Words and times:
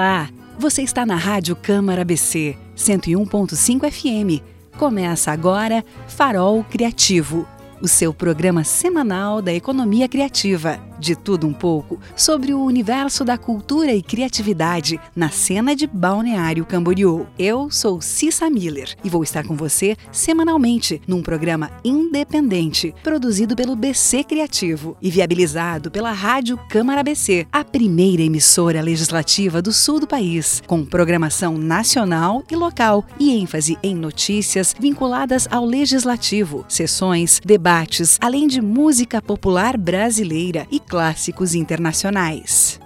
Olá, 0.00 0.30
você 0.58 0.80
está 0.80 1.04
na 1.04 1.14
Rádio 1.14 1.54
Câmara 1.54 2.00
ABC 2.00 2.56
101.5 2.74 3.90
FM. 3.90 4.42
Começa 4.78 5.30
agora 5.30 5.84
Farol 6.08 6.64
Criativo, 6.64 7.46
o 7.80 7.88
seu 7.88 8.12
programa 8.12 8.64
semanal 8.64 9.40
da 9.40 9.52
economia 9.52 10.08
criativa 10.08 10.78
de 10.98 11.16
tudo 11.16 11.46
um 11.46 11.52
pouco 11.52 11.98
sobre 12.14 12.52
o 12.52 12.62
universo 12.62 13.24
da 13.24 13.38
cultura 13.38 13.92
e 13.94 14.02
criatividade 14.02 15.00
na 15.16 15.30
cena 15.30 15.74
de 15.74 15.86
Balneário 15.86 16.66
Camboriú. 16.66 17.26
Eu 17.38 17.70
sou 17.70 18.00
Cissa 18.02 18.50
Miller 18.50 18.94
e 19.02 19.08
vou 19.08 19.22
estar 19.22 19.46
com 19.46 19.56
você 19.56 19.96
semanalmente 20.12 21.00
num 21.08 21.22
programa 21.22 21.70
independente 21.82 22.94
produzido 23.02 23.56
pelo 23.56 23.74
BC 23.74 24.24
Criativo 24.24 24.96
e 25.00 25.10
viabilizado 25.10 25.90
pela 25.90 26.12
Rádio 26.12 26.58
Câmara 26.68 27.02
BC, 27.02 27.46
a 27.50 27.64
primeira 27.64 28.22
emissora 28.22 28.82
legislativa 28.82 29.62
do 29.62 29.72
sul 29.72 30.00
do 30.00 30.06
país, 30.06 30.62
com 30.66 30.84
programação 30.84 31.56
nacional 31.56 32.44
e 32.50 32.54
local 32.54 33.04
e 33.18 33.30
ênfase 33.30 33.78
em 33.82 33.94
notícias 33.94 34.74
vinculadas 34.78 35.48
ao 35.50 35.64
legislativo, 35.64 36.64
sessões, 36.68 37.40
debates, 37.44 37.69
além 38.20 38.48
de 38.48 38.60
música 38.60 39.22
popular 39.22 39.76
brasileira 39.76 40.66
e 40.72 40.80
clássicos 40.80 41.54
internacionais. 41.54 42.80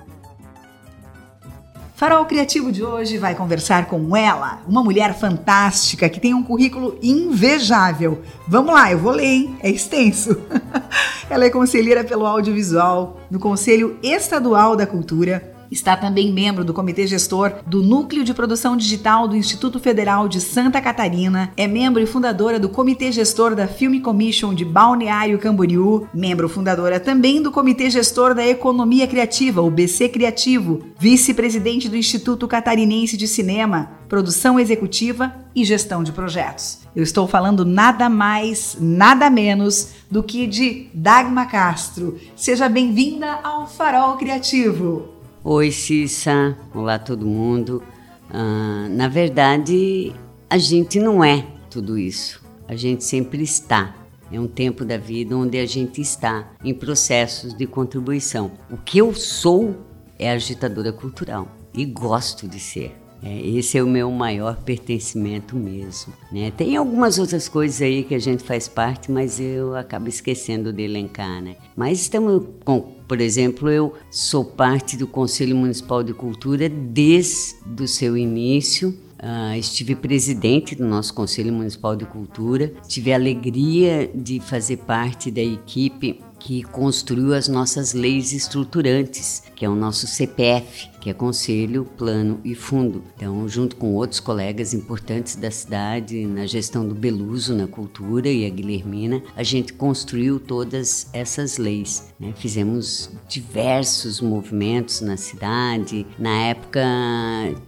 Farol 1.95 2.27
Criativo 2.27 2.71
de 2.71 2.83
hoje 2.83 3.17
vai 3.17 3.35
conversar 3.35 3.87
com 3.87 4.15
ela, 4.15 4.61
uma 4.69 4.83
mulher 4.83 5.15
fantástica 5.15 6.07
que 6.09 6.21
tem 6.21 6.35
um 6.35 6.43
currículo 6.43 6.99
invejável. 7.03 8.21
Vamos 8.47 8.75
lá, 8.75 8.93
eu 8.93 8.99
vou 8.99 9.13
ler, 9.13 9.25
hein? 9.25 9.57
É 9.61 9.71
extenso. 9.71 10.37
ela 11.31 11.47
é 11.47 11.51
conselheira 11.51 12.05
pelo 12.05 12.27
audiovisual 12.27 13.21
no 13.31 13.39
Conselho 13.39 13.99
Estadual 14.03 14.77
da 14.77 14.87
Cultura 14.87 15.54
Está 15.75 15.97
também 15.97 16.33
membro 16.33 16.65
do 16.65 16.73
comitê 16.73 17.05
gestor 17.05 17.55
do 17.67 17.83
Núcleo 17.83 18.23
de 18.23 18.33
Produção 18.33 18.77
Digital 18.77 19.27
do 19.27 19.35
Instituto 19.35 19.81
Federal 19.81 20.29
de 20.29 20.41
Santa 20.41 20.81
Catarina, 20.81 21.53
é 21.57 21.67
membro 21.67 22.01
e 22.01 22.07
fundadora 22.07 22.61
do 22.61 22.69
comitê 22.69 23.11
gestor 23.11 23.57
da 23.57 23.67
Film 23.67 24.01
Commission 24.01 24.55
de 24.55 24.65
Balneário 24.65 25.37
Camboriú, 25.37 26.07
membro 26.15 26.49
fundadora 26.49 27.01
também 27.01 27.43
do 27.43 27.51
comitê 27.51 27.91
gestor 27.91 28.37
da 28.37 28.47
Economia 28.47 29.09
Criativa, 29.09 29.63
o 29.63 29.71
BC 29.71 30.11
Criativo, 30.11 30.81
vice-presidente 30.97 31.89
do 31.89 31.97
Instituto 31.97 32.47
Catarinense 32.47 33.17
de 33.17 33.27
Cinema, 33.27 33.99
produção 34.09 34.61
executiva 34.61 35.35
e 35.57 35.65
gestão 35.65 36.05
de 36.05 36.13
projetos. 36.13 36.85
Eu 36.95 37.03
estou 37.03 37.27
falando 37.27 37.65
nada 37.65 38.09
mais, 38.09 38.77
nada 38.79 39.29
menos 39.29 39.89
do 40.09 40.23
que 40.23 40.47
de 40.47 40.89
Dagma 40.95 41.47
Castro. 41.47 42.17
Seja 42.37 42.69
bem-vinda 42.69 43.41
ao 43.43 43.67
Farol 43.67 44.17
Criativo. 44.17 45.14
Oi, 45.47 45.71
Cissa. 45.71 46.57
Olá, 46.75 46.99
todo 46.99 47.27
mundo. 47.27 47.83
Ah, 48.31 48.89
na 48.89 49.09
verdade, 49.09 50.11
a 50.49 50.57
gente 50.57 50.99
não 50.99 51.23
é 51.23 51.47
tudo 51.69 51.99
isso. 51.99 52.43
A 52.67 52.75
gente 52.75 53.05
sempre 53.05 53.43
está. 53.43 53.95
É 54.33 54.41
um 54.41 54.49
tempo 54.49 54.87
da 54.87 54.97
vida 54.97 55.37
onde 55.37 55.59
a 55.59 55.67
gente 55.67 56.01
está 56.01 56.51
em 56.65 56.73
processos 56.73 57.53
de 57.53 57.67
contribuição. 57.67 58.53
O 58.71 58.79
que 58.79 58.97
eu 58.97 59.13
sou 59.13 59.77
é 60.19 60.31
agitadora 60.31 60.95
cultural 60.95 61.47
e 61.75 61.85
gosto 61.85 62.49
de 62.49 62.59
ser. 62.59 63.04
É, 63.25 63.41
esse 63.41 63.79
é 63.79 63.83
o 63.83 63.87
meu 63.87 64.11
maior 64.11 64.63
pertencimento 64.63 65.57
mesmo. 65.57 66.13
Né? 66.31 66.51
Tem 66.51 66.77
algumas 66.77 67.19
outras 67.19 67.49
coisas 67.49 67.81
aí 67.81 68.05
que 68.05 68.15
a 68.15 68.19
gente 68.19 68.45
faz 68.45 68.69
parte, 68.69 69.11
mas 69.11 69.41
eu 69.41 69.75
acabo 69.75 70.09
esquecendo 70.11 70.71
de 70.71 70.83
elencar. 70.83 71.43
Né? 71.43 71.57
Mas 71.75 72.03
estamos 72.03 72.43
com, 72.67 72.83
por 73.09 73.23
exemplo, 73.23 73.71
eu 73.71 73.95
sou 74.11 74.45
parte 74.45 74.95
do 74.95 75.07
Conselho 75.07 75.57
Municipal 75.57 76.03
de 76.03 76.13
Cultura 76.13 76.69
desde 76.69 77.83
o 77.83 77.89
seu 77.89 78.15
início. 78.15 78.95
Uh, 79.15 79.57
estive 79.57 79.95
presidente 79.95 80.75
do 80.75 80.85
nosso 80.85 81.15
Conselho 81.15 81.51
Municipal 81.51 81.97
de 81.97 82.05
Cultura, 82.05 82.75
tive 82.87 83.11
a 83.11 83.17
alegria 83.17 84.11
de 84.15 84.39
fazer 84.39 84.77
parte 84.79 85.31
da 85.31 85.41
equipe 85.41 86.21
que 86.45 86.63
construiu 86.63 87.33
as 87.33 87.49
nossas 87.49 87.95
leis 87.95 88.35
estruturantes, 88.35 89.43
que 89.57 89.65
é 89.65 89.69
o 89.69 89.75
nosso 89.75 90.07
CPF, 90.07 90.91
que 91.01 91.09
é 91.09 91.15
Conselho, 91.15 91.87
Plano 91.97 92.39
e 92.45 92.55
Fundo. 92.55 93.03
Então, 93.17 93.49
junto 93.49 93.77
com 93.77 93.95
outros 93.95 94.21
colegas 94.21 94.75
importantes 94.75 95.37
da 95.37 95.51
cidade, 95.51 96.27
na 96.27 96.45
gestão 96.45 96.87
do 96.87 96.95
Beluso, 96.95 97.55
na 97.55 97.67
cultura 97.67 98.29
e 98.29 98.45
a 98.45 98.51
Guilhermina, 98.51 99.23
a 99.35 99.43
gente 99.43 99.73
construiu 99.73 100.39
todas 100.39 101.09
essas 101.15 101.57
leis. 101.57 102.13
Né? 102.21 102.35
Fizemos 102.37 103.09
diversos 103.27 104.21
movimentos 104.21 105.01
na 105.01 105.17
cidade. 105.17 106.07
Na 106.19 106.43
época 106.43 106.83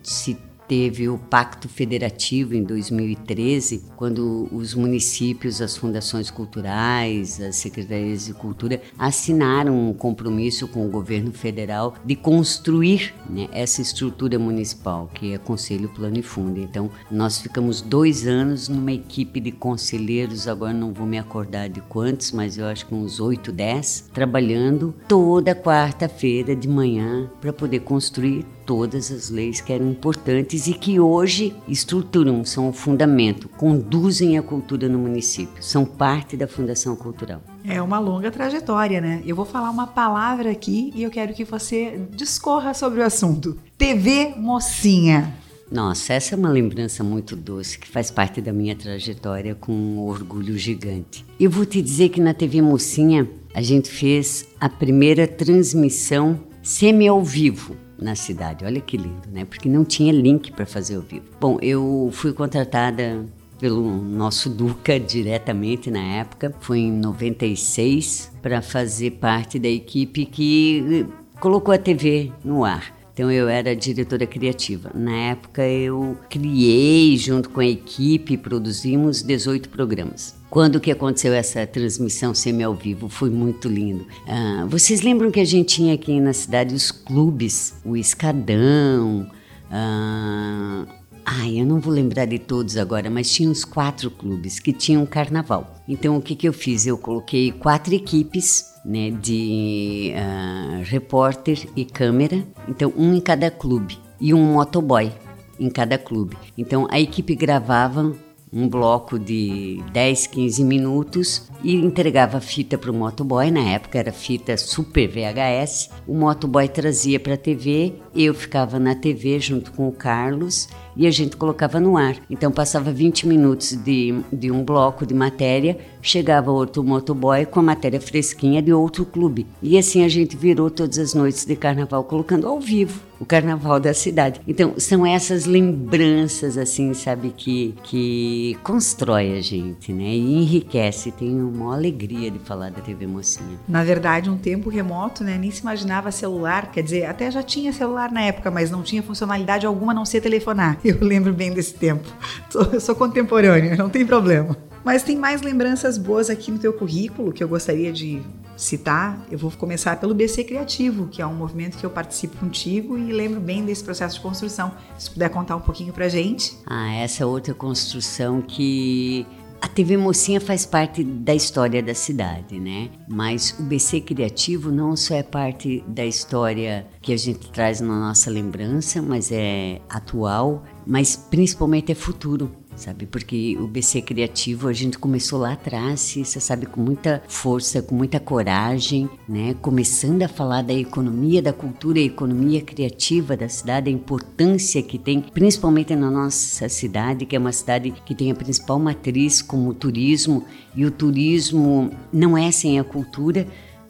se 0.02 0.36
teve 0.68 1.08
o 1.08 1.18
Pacto 1.18 1.68
Federativo 1.68 2.54
em 2.54 2.62
2013, 2.62 3.84
quando 3.96 4.48
os 4.52 4.74
municípios, 4.74 5.60
as 5.60 5.76
fundações 5.76 6.30
culturais, 6.30 7.40
as 7.40 7.56
secretarias 7.56 8.26
de 8.26 8.34
cultura 8.34 8.80
assinaram 8.98 9.88
um 9.88 9.92
compromisso 9.92 10.68
com 10.68 10.86
o 10.86 10.90
governo 10.90 11.32
federal 11.32 11.94
de 12.04 12.16
construir 12.16 13.14
né, 13.28 13.48
essa 13.52 13.80
estrutura 13.80 14.38
municipal, 14.38 15.10
que 15.12 15.32
é 15.32 15.38
Conselho 15.38 15.88
Plano 15.88 16.18
e 16.18 16.22
Fundo. 16.22 16.60
Então, 16.60 16.90
nós 17.10 17.40
ficamos 17.40 17.80
dois 17.80 18.26
anos 18.26 18.68
numa 18.68 18.92
equipe 18.92 19.40
de 19.40 19.52
conselheiros, 19.52 20.48
agora 20.48 20.72
não 20.72 20.92
vou 20.92 21.06
me 21.06 21.18
acordar 21.18 21.68
de 21.68 21.80
quantos, 21.82 22.32
mas 22.32 22.58
eu 22.58 22.66
acho 22.66 22.86
que 22.86 22.94
uns 22.94 23.20
oito, 23.20 23.52
dez, 23.52 24.08
trabalhando 24.12 24.94
toda 25.08 25.54
quarta-feira 25.54 26.54
de 26.54 26.68
manhã 26.68 27.30
para 27.40 27.52
poder 27.52 27.80
construir 27.80 28.44
todas 28.66 29.12
as 29.12 29.30
leis 29.30 29.60
que 29.60 29.72
eram 29.72 29.88
importantes 29.88 30.66
e 30.66 30.74
que 30.74 30.98
hoje 30.98 31.54
estruturam, 31.68 32.44
são 32.44 32.68
o 32.68 32.72
fundamento, 32.72 33.48
conduzem 33.48 34.36
a 34.36 34.42
cultura 34.42 34.88
no 34.88 34.98
município, 34.98 35.62
são 35.62 35.84
parte 35.84 36.36
da 36.36 36.48
Fundação 36.48 36.96
Cultural. 36.96 37.40
É 37.64 37.80
uma 37.80 38.00
longa 38.00 38.30
trajetória, 38.30 39.00
né? 39.00 39.22
Eu 39.24 39.36
vou 39.36 39.44
falar 39.44 39.70
uma 39.70 39.86
palavra 39.86 40.50
aqui 40.50 40.92
e 40.94 41.04
eu 41.04 41.10
quero 41.10 41.32
que 41.32 41.44
você 41.44 42.00
discorra 42.10 42.74
sobre 42.74 43.00
o 43.00 43.04
assunto. 43.04 43.56
TV 43.78 44.34
Mocinha. 44.36 45.32
Nossa, 45.70 46.12
essa 46.12 46.34
é 46.34 46.38
uma 46.38 46.48
lembrança 46.48 47.02
muito 47.02 47.34
doce 47.34 47.78
que 47.78 47.88
faz 47.88 48.10
parte 48.10 48.40
da 48.40 48.52
minha 48.52 48.76
trajetória 48.76 49.54
com 49.54 49.72
um 49.72 50.00
orgulho 50.00 50.56
gigante. 50.56 51.24
Eu 51.38 51.50
vou 51.50 51.66
te 51.66 51.82
dizer 51.82 52.08
que 52.08 52.20
na 52.20 52.32
TV 52.32 52.62
Mocinha 52.62 53.28
a 53.52 53.62
gente 53.62 53.90
fez 53.90 54.46
a 54.60 54.68
primeira 54.68 55.26
transmissão 55.26 56.38
semi 56.62 57.08
ao 57.08 57.22
vivo 57.22 57.85
na 57.98 58.14
cidade. 58.14 58.64
Olha 58.64 58.80
que 58.80 58.96
lindo, 58.96 59.28
né? 59.32 59.44
Porque 59.44 59.68
não 59.68 59.84
tinha 59.84 60.12
link 60.12 60.52
para 60.52 60.66
fazer 60.66 60.96
ao 60.96 61.02
vivo. 61.02 61.24
Bom, 61.40 61.58
eu 61.60 62.10
fui 62.12 62.32
contratada 62.32 63.24
pelo 63.58 63.90
nosso 64.02 64.50
Duca 64.50 65.00
diretamente 65.00 65.90
na 65.90 66.02
época, 66.02 66.54
foi 66.60 66.80
em 66.80 66.92
96, 66.92 68.32
para 68.42 68.60
fazer 68.60 69.12
parte 69.12 69.58
da 69.58 69.68
equipe 69.68 70.26
que 70.26 71.06
colocou 71.40 71.74
a 71.74 71.78
TV 71.78 72.32
no 72.44 72.64
ar. 72.64 72.95
Então 73.16 73.32
eu 73.32 73.48
era 73.48 73.74
diretora 73.74 74.26
criativa. 74.26 74.90
Na 74.94 75.16
época 75.30 75.66
eu 75.66 76.18
criei, 76.28 77.16
junto 77.16 77.48
com 77.48 77.60
a 77.60 77.66
equipe, 77.66 78.36
produzimos 78.36 79.22
18 79.22 79.70
programas. 79.70 80.36
Quando 80.50 80.78
que 80.78 80.90
aconteceu 80.90 81.32
essa 81.32 81.66
transmissão 81.66 82.34
semi 82.34 82.62
ao 82.62 82.74
vivo? 82.74 83.08
Foi 83.08 83.30
muito 83.30 83.68
lindo. 83.68 84.06
Ah, 84.28 84.66
vocês 84.68 85.00
lembram 85.00 85.30
que 85.30 85.40
a 85.40 85.46
gente 85.46 85.76
tinha 85.76 85.94
aqui 85.94 86.20
na 86.20 86.34
cidade 86.34 86.74
os 86.74 86.90
clubes, 86.90 87.80
o 87.86 87.96
Escadão, 87.96 89.26
ah, 89.70 90.84
Ai, 91.24 91.58
eu 91.58 91.66
não 91.66 91.80
vou 91.80 91.92
lembrar 91.92 92.26
de 92.26 92.38
todos 92.38 92.76
agora, 92.76 93.10
mas 93.10 93.32
tinha 93.32 93.50
uns 93.50 93.64
quatro 93.64 94.10
clubes 94.10 94.60
que 94.60 94.72
tinham 94.72 95.04
carnaval. 95.06 95.82
Então 95.88 96.16
o 96.18 96.22
que, 96.22 96.36
que 96.36 96.46
eu 96.46 96.52
fiz? 96.52 96.86
Eu 96.86 96.96
coloquei 96.96 97.50
quatro 97.50 97.92
equipes 97.94 98.75
né, 98.86 99.10
de 99.10 100.12
uh, 100.14 100.82
repórter 100.84 101.68
e 101.74 101.84
câmera, 101.84 102.46
então 102.68 102.92
um 102.96 103.14
em 103.14 103.20
cada 103.20 103.50
clube 103.50 103.98
e 104.20 104.32
um 104.32 104.52
motoboy 104.52 105.12
em 105.58 105.68
cada 105.68 105.98
clube. 105.98 106.36
Então 106.56 106.86
a 106.88 107.00
equipe 107.00 107.34
gravava 107.34 108.14
um 108.52 108.68
bloco 108.68 109.18
de 109.18 109.82
10, 109.92 110.28
15 110.28 110.64
minutos 110.64 111.50
e 111.62 111.74
entregava 111.74 112.40
fita 112.40 112.78
para 112.78 112.90
o 112.90 112.94
motoboy. 112.94 113.50
Na 113.50 113.60
época 113.60 113.98
era 113.98 114.12
fita 114.12 114.56
super 114.56 115.08
VHS. 115.08 115.90
O 116.06 116.14
motoboy 116.14 116.68
trazia 116.68 117.18
para 117.18 117.34
a 117.34 117.38
TV, 117.38 117.94
eu 118.14 118.32
ficava 118.32 118.78
na 118.78 118.94
TV 118.94 119.38
junto 119.40 119.72
com 119.72 119.88
o 119.88 119.92
Carlos 119.92 120.68
e 120.96 121.06
a 121.06 121.10
gente 121.10 121.36
colocava 121.36 121.80
no 121.80 121.96
ar. 121.96 122.16
Então 122.30 122.50
passava 122.50 122.90
20 122.90 123.26
minutos 123.26 123.72
de, 123.72 124.14
de 124.32 124.50
um 124.50 124.64
bloco 124.64 125.04
de 125.04 125.12
matéria, 125.12 125.78
chegava 126.00 126.50
outro 126.50 126.82
motoboy 126.82 127.44
com 127.46 127.60
a 127.60 127.64
matéria 127.64 128.00
fresquinha 128.00 128.62
de 128.62 128.72
outro 128.72 129.04
clube. 129.04 129.46
E 129.62 129.76
assim 129.76 130.04
a 130.04 130.08
gente 130.08 130.36
virou 130.36 130.70
todas 130.70 130.98
as 130.98 131.14
noites 131.14 131.44
de 131.44 131.56
carnaval 131.56 132.04
colocando 132.04 132.46
ao 132.46 132.60
vivo 132.60 133.05
o 133.20 133.24
carnaval 133.24 133.80
da 133.80 133.94
cidade. 133.94 134.40
Então, 134.46 134.74
são 134.78 135.06
essas 135.06 135.46
lembranças, 135.46 136.58
assim, 136.58 136.92
sabe, 136.94 137.32
que, 137.36 137.74
que 137.82 138.56
constrói 138.62 139.36
a 139.38 139.40
gente, 139.40 139.92
né? 139.92 140.04
E 140.04 140.42
enriquece. 140.42 141.10
Tenho 141.10 141.48
uma 141.48 141.74
alegria 141.74 142.30
de 142.30 142.38
falar 142.38 142.70
da 142.70 142.80
TV 142.80 143.06
Mocinha. 143.06 143.58
Na 143.68 143.82
verdade, 143.82 144.30
um 144.30 144.36
tempo 144.36 144.68
remoto, 144.68 145.24
né? 145.24 145.38
Nem 145.38 145.50
se 145.50 145.62
imaginava 145.62 146.10
celular, 146.10 146.70
quer 146.70 146.82
dizer, 146.82 147.06
até 147.06 147.30
já 147.30 147.42
tinha 147.42 147.72
celular 147.72 148.10
na 148.10 148.22
época, 148.22 148.50
mas 148.50 148.70
não 148.70 148.82
tinha 148.82 149.02
funcionalidade 149.02 149.66
alguma 149.66 149.92
a 149.92 149.94
não 149.94 150.04
ser 150.04 150.20
telefonar. 150.20 150.78
Eu 150.84 150.98
lembro 151.00 151.32
bem 151.32 151.52
desse 151.52 151.74
tempo. 151.74 152.06
Eu 152.54 152.80
sou 152.80 152.94
contemporânea, 152.94 153.76
não 153.76 153.88
tem 153.88 154.04
problema. 154.04 154.56
Mas 154.84 155.02
tem 155.02 155.16
mais 155.16 155.42
lembranças 155.42 155.98
boas 155.98 156.30
aqui 156.30 156.50
no 156.50 156.58
teu 156.58 156.72
currículo 156.72 157.32
que 157.32 157.42
eu 157.42 157.48
gostaria 157.48 157.92
de 157.92 158.22
citar. 158.56 159.24
Eu 159.30 159.38
vou 159.38 159.50
começar 159.50 159.98
pelo 160.00 160.14
BC 160.14 160.44
Criativo, 160.44 161.06
que 161.08 161.20
é 161.20 161.26
um 161.26 161.34
movimento 161.34 161.76
que 161.76 161.84
eu 161.84 161.90
participo 161.90 162.36
contigo 162.38 162.96
e 162.96 163.12
lembro 163.12 163.40
bem 163.40 163.64
desse 163.64 163.84
processo 163.84 164.16
de 164.16 164.20
construção. 164.20 164.72
Se 164.98 165.10
puder 165.10 165.28
contar 165.28 165.56
um 165.56 165.60
pouquinho 165.60 165.92
pra 165.92 166.08
gente. 166.08 166.56
Ah, 166.66 166.94
essa 166.94 167.26
outra 167.26 167.54
construção 167.54 168.40
que 168.40 169.26
a 169.60 169.68
TV 169.68 169.96
Mocinha 169.96 170.40
faz 170.40 170.66
parte 170.66 171.02
da 171.02 171.34
história 171.34 171.82
da 171.82 171.94
cidade, 171.94 172.60
né? 172.60 172.90
Mas 173.08 173.56
o 173.58 173.62
BC 173.62 174.00
Criativo 174.02 174.70
não 174.70 174.96
só 174.96 175.14
é 175.14 175.22
parte 175.22 175.82
da 175.88 176.04
história 176.04 176.86
que 177.00 177.12
a 177.12 177.16
gente 177.16 177.50
traz 177.50 177.80
na 177.80 177.98
nossa 177.98 178.30
lembrança, 178.30 179.00
mas 179.00 179.32
é 179.32 179.80
atual, 179.88 180.62
mas 180.86 181.16
principalmente 181.16 181.90
é 181.90 181.94
futuro 181.94 182.50
sabe? 182.76 183.06
Porque 183.06 183.56
o 183.58 183.66
BC 183.66 184.02
Criativo 184.02 184.68
a 184.68 184.72
gente 184.72 184.98
começou 184.98 185.40
lá 185.40 185.52
atrás, 185.52 186.14
você 186.16 186.38
sabe, 186.40 186.66
com 186.66 186.80
muita 186.80 187.22
força, 187.26 187.82
com 187.82 187.94
muita 187.94 188.20
coragem, 188.20 189.08
né? 189.28 189.54
Começando 189.60 190.22
a 190.22 190.28
falar 190.28 190.62
da 190.62 190.72
economia, 190.72 191.42
da 191.42 191.52
cultura, 191.52 191.98
a 191.98 192.02
economia 192.02 192.60
criativa 192.60 193.36
da 193.36 193.48
cidade, 193.48 193.88
a 193.88 193.92
importância 193.92 194.82
que 194.82 194.98
tem, 194.98 195.20
principalmente 195.20 195.96
na 195.96 196.10
nossa 196.10 196.68
cidade, 196.68 197.26
que 197.26 197.34
é 197.34 197.38
uma 197.38 197.52
cidade 197.52 197.90
que 198.04 198.14
tem 198.14 198.30
a 198.30 198.34
principal 198.34 198.78
matriz 198.78 199.42
como 199.42 199.74
turismo, 199.74 200.44
e 200.74 200.84
o 200.84 200.90
turismo 200.90 201.90
não 202.12 202.36
é 202.36 202.50
sem 202.50 202.78
a 202.78 202.84
cultura, 202.84 203.46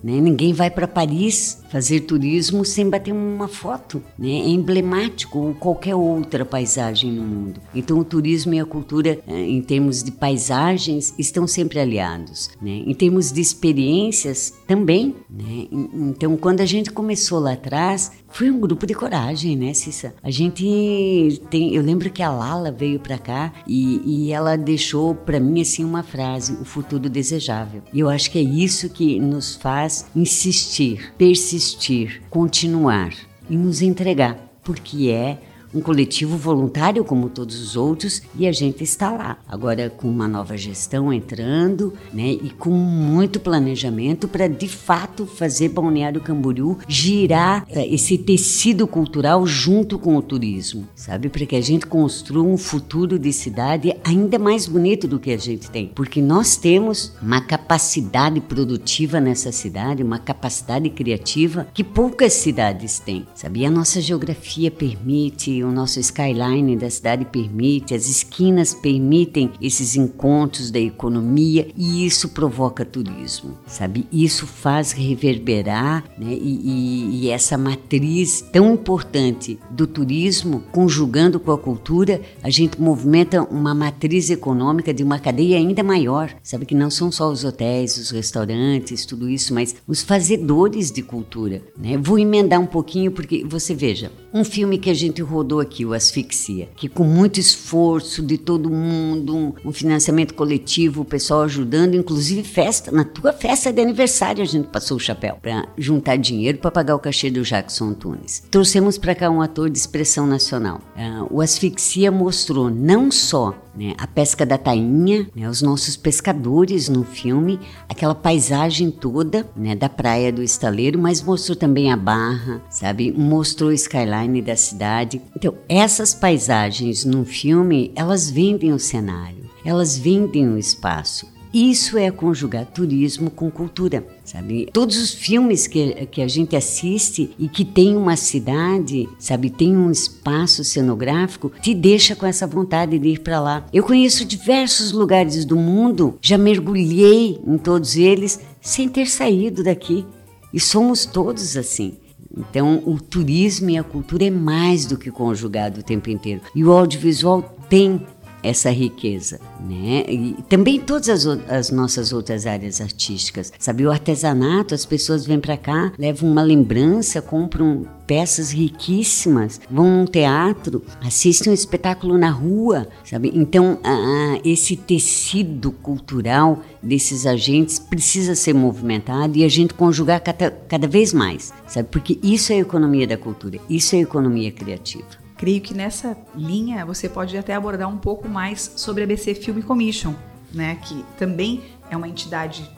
né? 0.07 0.21
Ninguém 0.21 0.53
vai 0.53 0.71
para 0.71 0.87
Paris 0.87 1.59
fazer 1.69 2.03
turismo 2.03 2.65
sem 2.65 2.89
bater 2.89 3.13
uma 3.13 3.49
foto. 3.49 4.01
Né? 4.17 4.29
É 4.29 4.49
emblemático 4.51 5.37
ou 5.37 5.53
qualquer 5.53 5.97
outra 5.97 6.45
paisagem 6.45 7.11
no 7.11 7.25
mundo. 7.25 7.61
Então, 7.75 7.99
o 7.99 8.05
turismo 8.05 8.55
e 8.55 8.61
a 8.61 8.65
cultura, 8.65 9.19
eh, 9.27 9.41
em 9.41 9.61
termos 9.61 10.05
de 10.05 10.13
paisagens, 10.13 11.13
estão 11.19 11.45
sempre 11.49 11.81
aliados. 11.81 12.51
Né? 12.63 12.85
Em 12.87 12.95
termos 12.95 13.33
de 13.33 13.41
experiências, 13.41 14.55
também. 14.65 15.13
Né? 15.29 15.67
Então, 15.73 16.37
quando 16.37 16.61
a 16.61 16.67
gente 16.67 16.93
começou 16.93 17.41
lá 17.41 17.55
atrás, 17.55 18.13
foi 18.37 18.51
um 18.51 18.61
grupo 18.61 18.87
de 18.87 18.93
coragem, 18.93 19.57
né, 19.57 19.73
Cissa? 19.73 20.15
A 20.23 20.31
gente 20.31 21.41
tem. 21.49 21.75
Eu 21.75 21.83
lembro 21.83 22.11
que 22.11 22.23
a 22.23 22.31
Lala 22.31 22.71
veio 22.71 23.01
para 23.01 23.17
cá 23.17 23.51
e, 23.67 24.03
e 24.05 24.31
ela 24.31 24.59
deixou 24.59 25.15
para 25.15 25.41
mim 25.41 25.63
assim 25.63 25.83
uma 25.83 26.03
frase: 26.03 26.53
o 26.61 26.65
futuro 26.65 27.09
desejável. 27.09 27.83
E 27.95 28.01
eu 28.01 28.11
acho 28.11 28.31
que 28.31 28.39
é 28.39 28.43
isso 28.43 28.91
que 28.91 29.19
nos 29.19 29.57
faz 29.57 30.05
insistir, 30.15 31.15
persistir, 31.17 32.23
continuar 32.29 33.15
e 33.49 33.57
nos 33.57 33.81
entregar, 33.81 34.37
porque 34.63 35.09
é 35.09 35.39
um 35.77 35.81
coletivo 35.83 36.39
voluntário 36.39 37.05
como 37.05 37.29
todos 37.29 37.61
os 37.61 37.77
outros 37.77 38.23
e 38.35 38.47
a 38.47 38.53
gente 38.53 38.83
está 38.83 39.11
lá. 39.11 39.39
Agora 39.47 39.91
com 39.91 40.09
uma 40.09 40.27
nova 40.27 40.57
gestão 40.57 41.13
entrando, 41.13 41.93
né, 42.15 42.31
e 42.31 42.51
com 42.51 42.71
muito 42.71 43.39
planejamento 43.39 44.27
para 44.27 44.49
de 44.49 44.69
fato 44.69 45.27
fazer 45.27 45.69
Balneário 45.69 46.21
Camboriú 46.21 46.79
girar 46.89 47.67
eh, 47.69 47.87
esse 47.89 48.17
tecido 48.17 48.87
cultural 48.87 49.47
junto 49.47 49.99
com 49.99 50.17
o 50.17 50.23
turismo, 50.23 50.89
sabe? 50.95 51.29
Para 51.29 51.45
que 51.45 51.57
a 51.57 51.61
gente 51.61 51.87
construa 51.87 52.43
um 52.43 52.57
futuro 52.57 53.19
de 53.19 53.33
cidade 53.33 53.95
ainda 54.03 54.39
mais 54.39 54.67
bonito 54.67 55.07
do 55.07 55.19
que 55.19 55.31
a 55.31 55.37
gente 55.37 55.71
tem, 55.71 55.91
porque 55.95 56.23
nós 56.23 56.57
temos 56.57 57.13
uma 57.21 57.41
capacidade 57.41 58.41
produtiva 58.41 59.21
nessa 59.21 59.53
cidade, 59.53 60.03
uma 60.03 60.19
capacidade 60.19 60.89
criativa 60.89 61.67
que 61.75 61.85
poucas 61.85 62.33
cidades 62.33 62.99
têm, 62.99 63.27
sabe? 63.35 63.61
E 63.61 63.67
a 63.67 63.71
nossa 63.71 64.01
geografia 64.01 64.71
permite, 64.71 65.63
o 65.69 65.73
nosso 65.73 66.01
skyline 66.01 66.77
da 66.77 66.89
cidade 66.91 67.25
permite, 67.25 67.95
as 67.95 68.09
esquinas 68.09 68.75
permitem 68.75 69.51
esses 69.61 69.97
encontros 69.97 70.71
da 70.71 70.79
economia 70.79 71.69
e 71.77 72.07
isso 72.07 72.31
provoca 72.31 72.85
turismo, 72.85 73.57
sabe? 73.67 74.07
Isso 74.13 74.47
faz 74.47 74.93
reverberar 74.93 76.05
né? 76.19 76.33
e, 76.33 76.61
e, 76.65 77.25
e 77.25 77.31
essa 77.31 77.59
matriz 77.59 78.41
tão 78.53 78.75
importante 78.75 79.59
do 79.71 79.87
turismo, 79.87 80.63
conjugando 80.73 81.39
com 81.41 81.53
a 81.53 81.59
cultura, 81.59 82.21
a 82.43 82.51
gente 82.51 82.81
movimenta 82.81 83.43
uma 83.43 83.75
matriz 83.75 84.31
econômica 84.31 84.93
de 84.93 85.03
uma 85.03 85.19
cadeia 85.19 85.57
ainda 85.57 85.83
maior, 85.83 86.35
sabe? 86.43 86.67
Que 86.67 86.75
não 86.75 86.91
são 86.91 87.11
só 87.11 87.31
os 87.31 87.45
hotéis, 87.45 87.97
os 87.97 88.11
restaurantes, 88.11 89.05
tudo 89.05 89.29
isso, 89.29 89.55
mas 89.55 89.77
os 89.87 90.03
fazedores 90.03 90.91
de 90.91 91.03
cultura, 91.03 91.63
né? 91.77 91.97
Vou 91.97 92.19
emendar 92.19 92.61
um 92.61 92.67
pouquinho 92.67 93.11
porque 93.11 93.45
você 93.45 93.75
veja, 93.75 94.13
um 94.37 94.45
filme 94.45 94.77
que 94.79 94.91
a 94.91 94.95
gente 94.95 95.23
rodou 95.23 95.61
aqui, 95.61 95.85
o 95.87 95.95
Asfixia, 95.95 96.69
que 96.77 96.89
com 96.89 97.05
muito 97.05 97.41
esforço 97.41 98.23
de 98.23 98.37
todo 98.37 98.71
mundo, 98.71 99.35
um, 99.35 99.53
um 99.65 99.73
financiamento 99.73 100.35
coletivo, 100.35 101.03
o 101.03 101.05
pessoal 101.05 101.43
ajudando, 101.43 101.95
inclusive 101.95 102.43
festa, 102.43 102.93
na 102.93 103.05
tua 103.05 103.33
festa 103.33 103.73
de 103.73 103.81
aniversário 103.81 104.43
a 104.43 104.47
gente 104.47 104.69
passou 104.69 104.99
o 104.99 105.01
chapéu 105.01 105.39
para 105.41 105.67
juntar 105.79 106.17
dinheiro 106.17 106.59
para 106.59 106.71
pagar 106.71 106.95
o 106.95 106.99
cachê 106.99 107.31
do 107.31 107.43
Jackson 107.43 107.95
Tunes. 107.95 108.43
Trouxemos 108.51 108.99
para 108.99 109.15
cá 109.15 109.31
um 109.31 109.41
ator 109.41 109.71
de 109.71 109.79
expressão 109.79 110.27
nacional. 110.27 110.81
Uh, 110.97 111.37
o 111.37 111.41
Asfixia 111.41 112.13
mostrou 112.13 112.71
não 112.71 113.11
só 113.11 113.55
né, 113.77 113.95
a 113.99 114.07
pesca 114.07 114.47
da 114.47 114.57
tainha, 114.57 115.29
né, 115.35 115.49
os 115.49 115.61
nossos 115.61 115.97
pescadores 115.97 116.89
no 116.89 117.05
filme, 117.05 117.61
aquela 117.89 118.15
paisagem 118.15 118.91
toda 118.91 119.47
né, 119.55 119.75
da 119.75 119.89
praia 119.89 120.33
do 120.33 120.43
estaleiro, 120.43 120.99
mas 120.99 121.23
mostrou 121.23 121.57
também 121.57 121.93
a 121.93 121.97
barra, 121.97 122.63
sabe? 122.71 123.13
Mostrou 123.13 123.71
o 123.71 123.73
skyline 123.73 124.41
da 124.41 124.57
cidade. 124.57 125.21
Então, 125.37 125.55
essas 125.69 126.15
paisagens 126.15 127.05
no 127.05 127.25
filme, 127.25 127.93
elas 127.95 128.31
vendem 128.31 128.73
o 128.73 128.79
cenário, 128.79 129.45
elas 129.65 129.99
vendem 129.99 130.49
o 130.49 130.59
espaço. 130.59 131.36
Isso 131.53 131.97
é 131.97 132.11
conjugar 132.11 132.67
turismo 132.67 133.31
com 133.31 133.51
cultura, 133.51 134.07
sabe? 134.25 134.69
Todos 134.73 134.97
os 134.97 135.13
filmes 135.13 135.67
que, 135.67 136.07
que 136.07 136.21
a 136.21 136.29
gente 136.29 136.55
assiste 136.57 137.31
e 137.39 137.49
que 137.49 137.65
tem 137.65 137.97
uma 137.97 138.17
cidade, 138.17 139.09
sabe, 139.19 139.51
tem 139.51 139.77
um 139.77 139.91
espaço 139.91 140.65
cenográfico, 140.65 141.53
te 141.61 141.75
deixa 141.75 142.15
com 142.15 142.27
essa 142.27 142.47
vontade 142.47 142.99
de 142.99 143.09
ir 143.09 143.21
para 143.21 143.41
lá. 143.41 143.67
Eu 143.73 143.83
conheço 143.83 144.25
diversos 144.25 144.93
lugares 144.93 145.45
do 145.45 145.57
mundo, 145.57 146.19
já 146.21 146.37
mergulhei 146.37 147.41
em 147.47 147.59
todos 147.59 147.97
eles 147.97 148.41
sem 148.61 148.89
ter 148.89 149.07
saído 149.07 149.63
daqui. 149.63 150.05
E 150.53 150.61
somos 150.61 151.05
todos 151.05 151.57
assim. 151.57 151.95
Então, 152.37 152.83
o 152.85 153.01
turismo 153.01 153.71
e 153.71 153.79
a 153.79 153.83
cultura 153.83 154.25
é 154.25 154.31
mais 154.31 154.85
do 154.85 154.99
que 154.99 155.11
conjugado 155.11 155.81
o 155.81 155.83
tempo 155.83 156.11
inteiro. 156.11 156.43
E 156.55 156.63
o 156.65 156.73
audiovisual 156.73 157.57
tem 157.69 158.01
essa 158.47 158.71
riqueza, 158.71 159.41
né? 159.61 160.05
E 160.09 160.37
também 160.49 160.79
todas 160.79 161.09
as, 161.09 161.27
as, 161.49 161.71
nossas 161.71 162.13
outras 162.13 162.47
áreas 162.47 162.81
artísticas, 162.81 163.53
sabe? 163.59 163.85
O 163.85 163.91
artesanato, 163.91 164.73
as 164.73 164.87
pessoas 164.87 165.27
vêm 165.27 165.41
para 165.41 165.57
cá, 165.57 165.93
levam 165.99 166.31
uma 166.31 166.43
lembrança, 166.43 167.21
compram 167.21 167.85
peças 168.07 168.53
riquíssimas, 168.53 169.61
vão 169.69 169.99
num 169.99 170.05
teatro, 170.05 170.85
assistem 171.05 171.51
um 171.51 171.55
espetáculo 171.55 172.17
na 172.17 172.31
rua, 172.31 172.87
sabe? 173.05 173.33
Então, 173.35 173.81
ah, 173.83 174.39
esse 174.45 174.77
tecido 174.77 175.73
cultural 175.73 176.63
desses 176.81 177.27
agentes 177.27 177.81
precisa 177.81 178.37
ser 178.37 178.55
movimentado 178.55 179.37
e 179.37 179.45
a 179.45 179.49
gente 179.49 179.75
conjugar 179.75 180.21
cada, 180.21 180.53
cada 180.53 180.87
vez 180.87 181.13
mais, 181.13 181.53
sabe? 181.67 181.89
Porque 181.91 182.17
isso 182.23 182.53
é 182.53 182.57
a 182.57 182.61
economia 182.61 183.09
da 183.09 183.17
cultura, 183.17 183.59
isso 183.69 183.97
é 183.97 183.99
a 183.99 184.03
economia 184.03 184.53
criativa. 184.53 185.26
Creio 185.37 185.61
que 185.61 185.75
nessa 185.75 186.17
linha 186.35 186.85
você 186.87 187.09
pode 187.09 187.37
até 187.37 187.55
abordar 187.55 187.89
um 187.89 187.99
pouco 187.99 188.29
mais 188.29 188.73
sobre 188.77 189.03
a 189.03 189.07
BC 189.07 189.35
Film 189.35 189.61
Commission, 189.61 190.15
né, 190.53 190.77
que 190.77 191.05
também 191.19 191.63
é 191.91 191.97
uma 191.97 192.09
entidade 192.09 192.69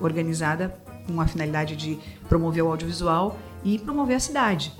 organizada 0.00 0.74
com 1.06 1.20
a 1.20 1.26
finalidade 1.26 1.76
de 1.76 1.98
promover 2.28 2.64
o 2.64 2.68
audiovisual 2.68 3.38
e 3.62 3.78
promover 3.78 4.16
a 4.16 4.20
cidade. 4.20 4.72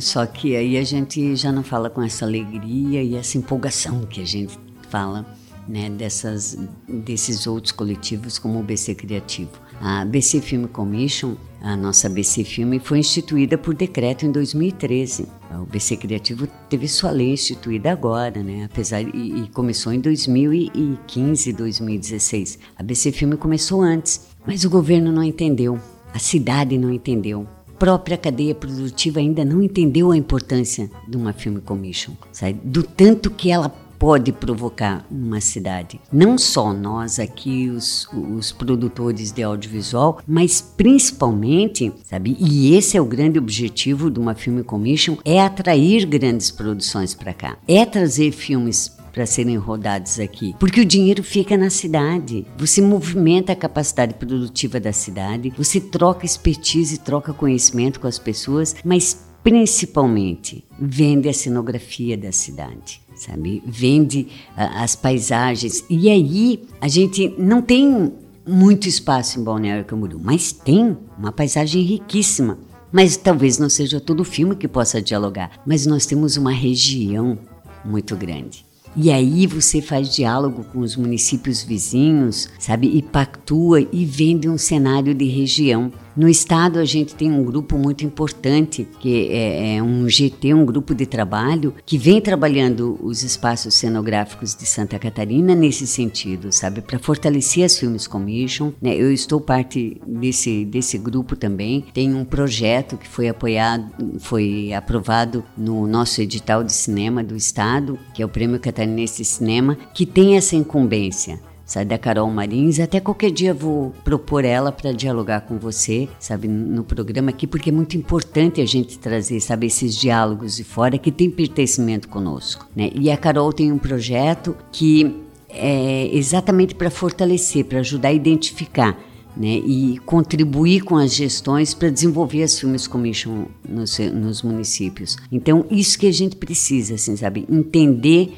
Só 0.00 0.26
que 0.26 0.56
aí 0.56 0.76
a 0.76 0.82
gente 0.82 1.36
já 1.36 1.52
não 1.52 1.62
fala 1.62 1.88
com 1.88 2.02
essa 2.02 2.24
alegria 2.24 3.02
e 3.02 3.14
essa 3.14 3.38
empolgação 3.38 4.04
que 4.04 4.20
a 4.20 4.26
gente 4.26 4.58
fala 4.90 5.24
né, 5.68 5.88
dessas, 5.90 6.58
desses 6.88 7.46
outros 7.46 7.72
coletivos 7.72 8.38
como 8.38 8.58
o 8.60 8.62
BC 8.62 8.94
Criativo. 8.94 9.52
A 9.80 10.04
BC 10.04 10.40
Film 10.40 10.64
Commission, 10.66 11.36
a 11.60 11.76
nossa 11.76 12.08
BC 12.08 12.44
Filme, 12.44 12.78
foi 12.78 12.98
instituída 12.98 13.58
por 13.58 13.74
decreto 13.74 14.24
em 14.24 14.32
2013. 14.32 15.26
O 15.60 15.66
BC 15.66 15.96
Criativo 15.96 16.46
teve 16.68 16.88
sua 16.88 17.10
lei 17.10 17.32
instituída 17.32 17.92
agora, 17.92 18.42
né? 18.42 18.64
Apesar 18.64 19.02
e, 19.02 19.42
e 19.42 19.48
começou 19.52 19.92
em 19.92 20.00
2015, 20.00 21.52
2016. 21.52 22.58
A 22.76 22.82
BC 22.82 23.12
Filme 23.12 23.36
começou 23.36 23.82
antes, 23.82 24.28
mas 24.46 24.64
o 24.64 24.70
governo 24.70 25.12
não 25.12 25.22
entendeu, 25.22 25.78
a 26.12 26.18
cidade 26.18 26.78
não 26.78 26.92
entendeu 26.92 27.46
própria 27.78 28.16
cadeia 28.16 28.54
produtiva 28.54 29.20
ainda 29.20 29.44
não 29.44 29.62
entendeu 29.62 30.10
a 30.10 30.16
importância 30.16 30.90
de 31.06 31.16
uma 31.16 31.32
film 31.32 31.58
commission, 31.58 32.12
sabe? 32.32 32.58
do 32.64 32.82
tanto 32.82 33.30
que 33.30 33.50
ela 33.50 33.68
pode 33.98 34.32
provocar 34.32 35.06
uma 35.10 35.40
cidade. 35.40 36.00
Não 36.12 36.38
só 36.38 36.72
nós 36.72 37.18
aqui, 37.18 37.68
os, 37.68 38.08
os 38.12 38.52
produtores 38.52 39.32
de 39.32 39.42
audiovisual, 39.42 40.20
mas 40.26 40.60
principalmente, 40.60 41.92
sabe? 42.04 42.36
E 42.38 42.74
esse 42.74 42.96
é 42.96 43.00
o 43.00 43.06
grande 43.06 43.38
objetivo 43.38 44.10
de 44.10 44.18
uma 44.18 44.34
Film 44.34 44.62
Commission, 44.62 45.16
é 45.24 45.40
atrair 45.40 46.06
grandes 46.06 46.50
produções 46.50 47.14
para 47.14 47.34
cá. 47.34 47.56
É 47.66 47.84
trazer 47.84 48.32
filmes 48.32 48.96
para 49.16 49.24
serem 49.24 49.56
rodados 49.56 50.20
aqui, 50.20 50.54
porque 50.60 50.82
o 50.82 50.84
dinheiro 50.84 51.22
fica 51.22 51.56
na 51.56 51.70
cidade. 51.70 52.46
Você 52.58 52.82
movimenta 52.82 53.52
a 53.52 53.56
capacidade 53.56 54.12
produtiva 54.12 54.78
da 54.78 54.92
cidade, 54.92 55.54
você 55.56 55.80
troca 55.80 56.26
expertise, 56.26 56.98
troca 56.98 57.32
conhecimento 57.32 57.98
com 57.98 58.06
as 58.06 58.18
pessoas, 58.18 58.76
mas 58.84 59.26
principalmente 59.42 60.62
vende 60.78 61.30
a 61.30 61.32
cenografia 61.32 62.14
da 62.18 62.30
cidade 62.30 63.05
sabe? 63.16 63.62
Vende 63.66 64.28
uh, 64.56 64.82
as 64.82 64.94
paisagens. 64.94 65.84
E 65.88 66.08
aí 66.08 66.62
a 66.80 66.88
gente 66.88 67.34
não 67.38 67.60
tem 67.60 68.12
muito 68.46 68.88
espaço 68.88 69.40
em 69.40 69.42
Balneário 69.42 69.84
Camboriú, 69.84 70.20
mas 70.22 70.52
tem 70.52 70.96
uma 71.18 71.32
paisagem 71.32 71.82
riquíssima. 71.82 72.58
Mas 72.92 73.16
talvez 73.16 73.58
não 73.58 73.68
seja 73.68 74.00
todo 74.00 74.24
filme 74.24 74.54
que 74.54 74.68
possa 74.68 75.02
dialogar, 75.02 75.50
mas 75.66 75.84
nós 75.86 76.06
temos 76.06 76.36
uma 76.36 76.52
região 76.52 77.36
muito 77.84 78.14
grande. 78.16 78.64
E 78.98 79.12
aí 79.12 79.46
você 79.46 79.82
faz 79.82 80.14
diálogo 80.14 80.64
com 80.72 80.78
os 80.78 80.96
municípios 80.96 81.62
vizinhos, 81.62 82.48
sabe? 82.58 82.88
E 82.96 83.02
pactua 83.02 83.82
e 83.92 84.06
vende 84.06 84.48
um 84.48 84.56
cenário 84.56 85.14
de 85.14 85.26
região. 85.26 85.92
No 86.16 86.28
estado, 86.28 86.78
a 86.78 86.84
gente 86.84 87.14
tem 87.14 87.30
um 87.30 87.44
grupo 87.44 87.76
muito 87.76 88.02
importante, 88.04 88.88
que 89.00 89.28
é, 89.28 89.76
é, 89.76 89.82
um 89.82 90.08
GT, 90.08 90.54
um 90.54 90.64
grupo 90.64 90.94
de 90.94 91.04
trabalho, 91.04 91.74
que 91.84 91.98
vem 91.98 92.22
trabalhando 92.22 92.98
os 93.02 93.22
espaços 93.22 93.74
cenográficos 93.74 94.54
de 94.54 94.64
Santa 94.64 94.98
Catarina 94.98 95.54
nesse 95.54 95.86
sentido, 95.86 96.50
sabe? 96.50 96.80
Para 96.80 96.98
fortalecer 96.98 97.64
as 97.64 97.78
Filmes 97.78 98.06
Commission. 98.06 98.72
Né? 98.80 98.96
Eu 98.96 99.12
estou 99.12 99.40
parte 99.42 100.00
desse, 100.06 100.64
desse 100.64 100.96
grupo 100.96 101.36
também. 101.36 101.84
Tem 101.92 102.14
um 102.14 102.24
projeto 102.24 102.96
que 102.96 103.06
foi 103.06 103.28
apoiado, 103.28 104.18
foi 104.18 104.72
aprovado 104.72 105.44
no 105.54 105.86
nosso 105.86 106.22
edital 106.22 106.64
de 106.64 106.72
cinema 106.72 107.22
do 107.22 107.36
estado, 107.36 107.98
que 108.14 108.22
é 108.22 108.24
o 108.24 108.28
Prêmio 108.28 108.58
Catarinense 108.58 109.18
de 109.18 109.24
Cinema, 109.26 109.76
que 109.92 110.06
tem 110.06 110.36
essa 110.36 110.56
incumbência 110.56 111.38
sabe, 111.66 111.86
da 111.86 111.98
Carol 111.98 112.30
Marins. 112.30 112.78
Até 112.78 113.00
qualquer 113.00 113.32
dia 113.32 113.52
vou 113.52 113.92
propor 114.04 114.44
ela 114.44 114.70
para 114.70 114.92
dialogar 114.92 115.42
com 115.42 115.58
você, 115.58 116.08
sabe, 116.18 116.46
no 116.46 116.84
programa 116.84 117.30
aqui, 117.30 117.46
porque 117.46 117.70
é 117.70 117.72
muito 117.72 117.96
importante 117.96 118.60
a 118.60 118.66
gente 118.66 118.98
trazer, 118.98 119.40
sabe, 119.40 119.66
esses 119.66 119.96
diálogos 119.96 120.56
de 120.56 120.64
fora 120.64 120.96
que 120.96 121.10
tem 121.10 121.28
pertencimento 121.28 122.08
conosco, 122.08 122.66
né? 122.74 122.90
E 122.94 123.10
a 123.10 123.16
Carol 123.16 123.52
tem 123.52 123.72
um 123.72 123.78
projeto 123.78 124.56
que 124.70 125.16
é 125.48 126.08
exatamente 126.12 126.74
para 126.74 126.90
fortalecer, 126.90 127.64
para 127.64 127.80
ajudar 127.80 128.08
a 128.08 128.12
identificar 128.12 128.98
né, 129.36 129.60
e 129.66 129.98
contribuir 130.06 130.80
com 130.80 130.96
as 130.96 131.14
gestões 131.14 131.74
para 131.74 131.90
desenvolver 131.90 132.42
as 132.42 132.58
Filmes 132.58 132.86
Commission 132.86 133.46
nos, 133.68 133.98
nos, 133.98 134.42
municípios. 134.42 135.18
Então, 135.30 135.66
isso 135.70 135.98
que 135.98 136.06
a 136.06 136.12
gente 136.12 136.36
precisa, 136.36 136.94
assim, 136.94 137.16
sabe, 137.16 137.46
entender 137.50 138.32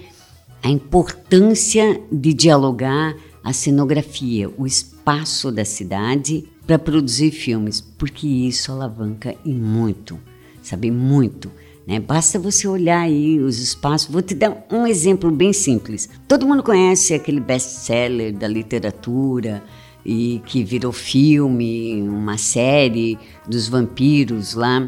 a 0.63 0.69
importância 0.69 2.01
de 2.11 2.35
dialogar 2.35 3.17
a 3.43 3.53
cenografia, 3.53 4.51
o 4.57 4.67
espaço 4.67 5.51
da 5.51 5.65
cidade 5.65 6.45
para 6.67 6.79
produzir 6.79 7.31
filmes, 7.31 7.81
porque 7.81 8.27
isso 8.27 8.71
alavanca 8.71 9.35
e 9.45 9.53
muito, 9.53 10.19
sabe, 10.63 10.91
muito. 10.91 11.51
Né? 11.87 11.99
Basta 11.99 12.39
você 12.39 12.69
olhar 12.69 13.01
aí 13.01 13.41
os 13.41 13.59
espaços. 13.59 14.13
Vou 14.13 14.21
te 14.21 14.35
dar 14.35 14.67
um 14.71 14.87
exemplo 14.87 15.31
bem 15.31 15.55
simples. 15.55 16.11
Todo 16.29 16.47
mundo 16.47 16.63
conhece 16.63 17.15
aquele 17.15 17.41
best-seller 17.41 18.37
da 18.37 18.47
literatura 18.47 19.65
e 20.05 20.43
que 20.45 20.63
virou 20.63 20.93
filme, 20.93 22.03
uma 22.03 22.37
série 22.37 23.19
dos 23.49 23.69
vampiros 23.69 24.53
lá, 24.53 24.87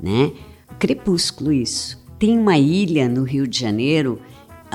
né? 0.00 0.32
Crepúsculo 0.78 1.52
isso. 1.52 2.00
Tem 2.16 2.38
uma 2.38 2.56
ilha 2.56 3.08
no 3.08 3.24
Rio 3.24 3.48
de 3.48 3.58
Janeiro 3.58 4.20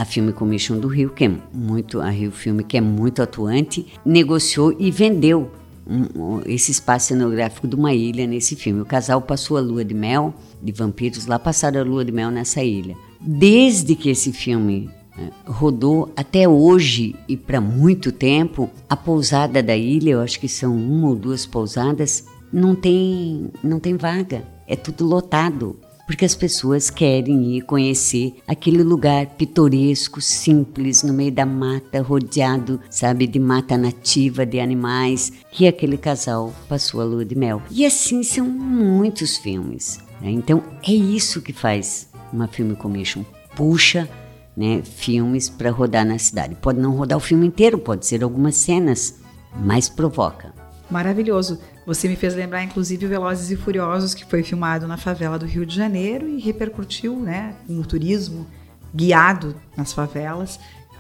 a 0.01 0.05
Film 0.05 0.31
Commission 0.31 0.79
do 0.79 0.87
Rio, 0.87 1.11
que 1.11 1.25
é 1.25 1.31
muito 1.53 2.01
a 2.01 2.09
Rio 2.09 2.31
Filme, 2.31 2.63
que 2.63 2.75
é 2.75 2.81
muito 2.81 3.21
atuante, 3.21 3.85
negociou 4.03 4.75
e 4.79 4.89
vendeu 4.89 5.51
um, 5.87 6.41
esse 6.47 6.71
espaço 6.71 7.09
cenográfico 7.09 7.67
de 7.67 7.75
uma 7.75 7.93
ilha 7.93 8.25
nesse 8.25 8.55
filme. 8.55 8.81
O 8.81 8.85
casal 8.85 9.21
passou 9.21 9.57
a 9.57 9.61
lua 9.61 9.85
de 9.85 9.93
mel 9.93 10.33
de 10.59 10.71
vampiros 10.71 11.27
lá, 11.27 11.37
passaram 11.37 11.81
a 11.81 11.83
lua 11.83 12.03
de 12.03 12.11
mel 12.11 12.31
nessa 12.31 12.63
ilha. 12.63 12.97
Desde 13.19 13.93
que 13.93 14.09
esse 14.09 14.33
filme 14.33 14.89
né, 15.15 15.29
rodou 15.45 16.11
até 16.15 16.49
hoje 16.49 17.15
e 17.27 17.37
para 17.37 17.61
muito 17.61 18.11
tempo, 18.11 18.71
a 18.89 18.97
pousada 18.97 19.61
da 19.61 19.77
ilha, 19.77 20.13
eu 20.13 20.21
acho 20.21 20.39
que 20.39 20.49
são 20.49 20.75
uma 20.75 21.09
ou 21.09 21.15
duas 21.15 21.45
pousadas, 21.45 22.25
não 22.51 22.73
tem, 22.73 23.51
não 23.63 23.79
tem 23.79 23.95
vaga. 23.95 24.43
É 24.67 24.75
tudo 24.75 25.05
lotado 25.05 25.77
porque 26.11 26.25
as 26.25 26.35
pessoas 26.35 26.89
querem 26.89 27.55
ir 27.55 27.61
conhecer 27.61 28.35
aquele 28.45 28.83
lugar 28.83 29.27
pitoresco, 29.27 30.19
simples, 30.19 31.03
no 31.03 31.13
meio 31.13 31.31
da 31.31 31.45
mata, 31.45 32.01
rodeado, 32.01 32.81
sabe, 32.89 33.25
de 33.25 33.39
mata 33.39 33.77
nativa, 33.77 34.45
de 34.45 34.59
animais, 34.59 35.31
que 35.53 35.65
aquele 35.65 35.97
casal 35.97 36.53
passou 36.67 36.99
a 36.99 37.05
lua 37.05 37.23
de 37.23 37.33
mel. 37.33 37.61
E 37.71 37.85
assim 37.85 38.23
são 38.23 38.45
muitos 38.45 39.37
filmes. 39.37 40.01
Né? 40.19 40.31
Então 40.31 40.61
é 40.85 40.91
isso 40.91 41.41
que 41.41 41.53
faz 41.53 42.09
uma 42.33 42.45
Film 42.45 42.73
Commission. 42.73 43.23
Puxa 43.55 44.09
né, 44.55 44.81
filmes 44.83 45.47
para 45.47 45.71
rodar 45.71 46.05
na 46.05 46.19
cidade. 46.19 46.55
Pode 46.55 46.77
não 46.77 46.91
rodar 46.91 47.17
o 47.17 47.21
filme 47.21 47.47
inteiro, 47.47 47.77
pode 47.77 48.05
ser 48.05 48.21
algumas 48.21 48.57
cenas, 48.57 49.15
mas 49.55 49.87
provoca. 49.87 50.60
Maravilhoso. 50.91 51.59
Você 51.85 52.09
me 52.09 52.17
fez 52.17 52.35
lembrar, 52.35 52.63
inclusive, 52.63 53.05
o 53.05 53.09
Velozes 53.09 53.49
e 53.49 53.55
Furiosos, 53.55 54.13
que 54.13 54.25
foi 54.25 54.43
filmado 54.43 54.87
na 54.87 54.97
favela 54.97 55.39
do 55.39 55.45
Rio 55.45 55.65
de 55.65 55.73
Janeiro 55.73 56.27
e 56.27 56.39
repercutiu 56.39 57.15
né, 57.15 57.55
no 57.67 57.85
turismo 57.85 58.45
guiado 58.93 59.55
nas 59.75 59.93
favelas. 59.93 60.59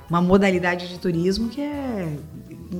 Uma 0.09 0.21
modalidade 0.21 0.87
de 0.87 0.97
turismo 0.97 1.49
que 1.49 1.61
é, 1.61 2.17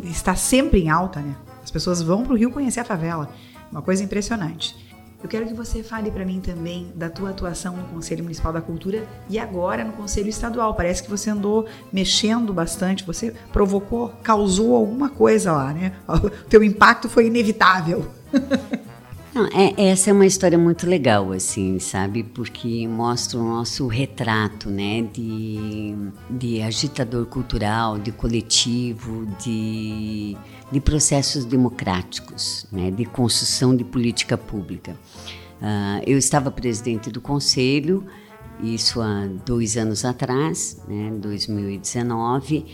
está 0.06 0.36
sempre 0.36 0.82
em 0.82 0.90
alta, 0.90 1.20
né? 1.20 1.36
As 1.62 1.70
pessoas 1.70 2.02
vão 2.02 2.24
para 2.24 2.34
o 2.34 2.38
Rio 2.38 2.52
conhecer 2.52 2.80
a 2.80 2.86
favela. 2.86 3.30
Uma 3.72 3.82
coisa 3.82 4.04
impressionante. 4.04 4.76
Eu 5.24 5.30
quero 5.30 5.46
que 5.46 5.54
você 5.54 5.84
fale 5.84 6.10
para 6.10 6.26
mim 6.26 6.42
também 6.42 6.92
da 6.96 7.10
tua 7.10 7.30
atuação 7.30 7.78
no 7.78 7.84
Conselho 7.84 8.24
Municipal 8.24 8.52
da 8.52 8.62
Cultura 8.62 9.08
e 9.30 9.38
agora 9.38 9.84
no 9.84 9.94
Conselho 9.94 10.30
Estadual. 10.30 10.74
Parece 10.74 11.04
que 11.04 11.10
você 11.10 11.30
andou 11.30 11.68
mexendo 11.94 12.52
bastante, 12.52 13.06
você 13.06 13.34
provocou, 13.54 14.10
causou 14.24 14.76
alguma 14.76 15.10
coisa 15.10 15.52
lá, 15.52 15.74
né? 15.74 15.94
O 16.08 16.30
teu 16.50 16.64
impacto 16.64 17.08
foi 17.08 17.28
inevitável. 17.28 18.06
Não, 19.34 19.48
é, 19.48 19.90
essa 19.90 20.10
é 20.10 20.14
uma 20.14 20.26
história 20.26 20.58
muito 20.58 20.86
legal, 20.86 21.32
assim, 21.32 21.80
sabe? 21.80 22.22
Porque 22.22 22.86
mostra 22.86 23.40
o 23.40 23.44
nosso 23.44 23.88
retrato, 23.88 24.70
né? 24.70 25.04
De, 25.04 25.96
de 26.30 26.62
agitador 26.62 27.26
cultural, 27.28 27.98
de 27.98 28.12
coletivo, 28.12 29.26
de, 29.42 30.36
de 30.72 30.80
processos 30.80 31.46
democráticos, 31.46 32.66
né? 32.72 32.90
De 32.92 33.06
construção 33.06 33.76
de 33.76 33.84
política 33.84 34.38
pública. 34.38 34.96
Uh, 35.62 36.02
eu 36.08 36.18
estava 36.18 36.50
presidente 36.50 37.10
do 37.12 37.22
conselho, 37.22 38.06
isso 38.64 39.02
há 39.02 39.28
dois 39.46 39.78
anos 39.78 40.06
atrás, 40.06 40.82
né? 40.88 41.12
2019, 41.20 42.66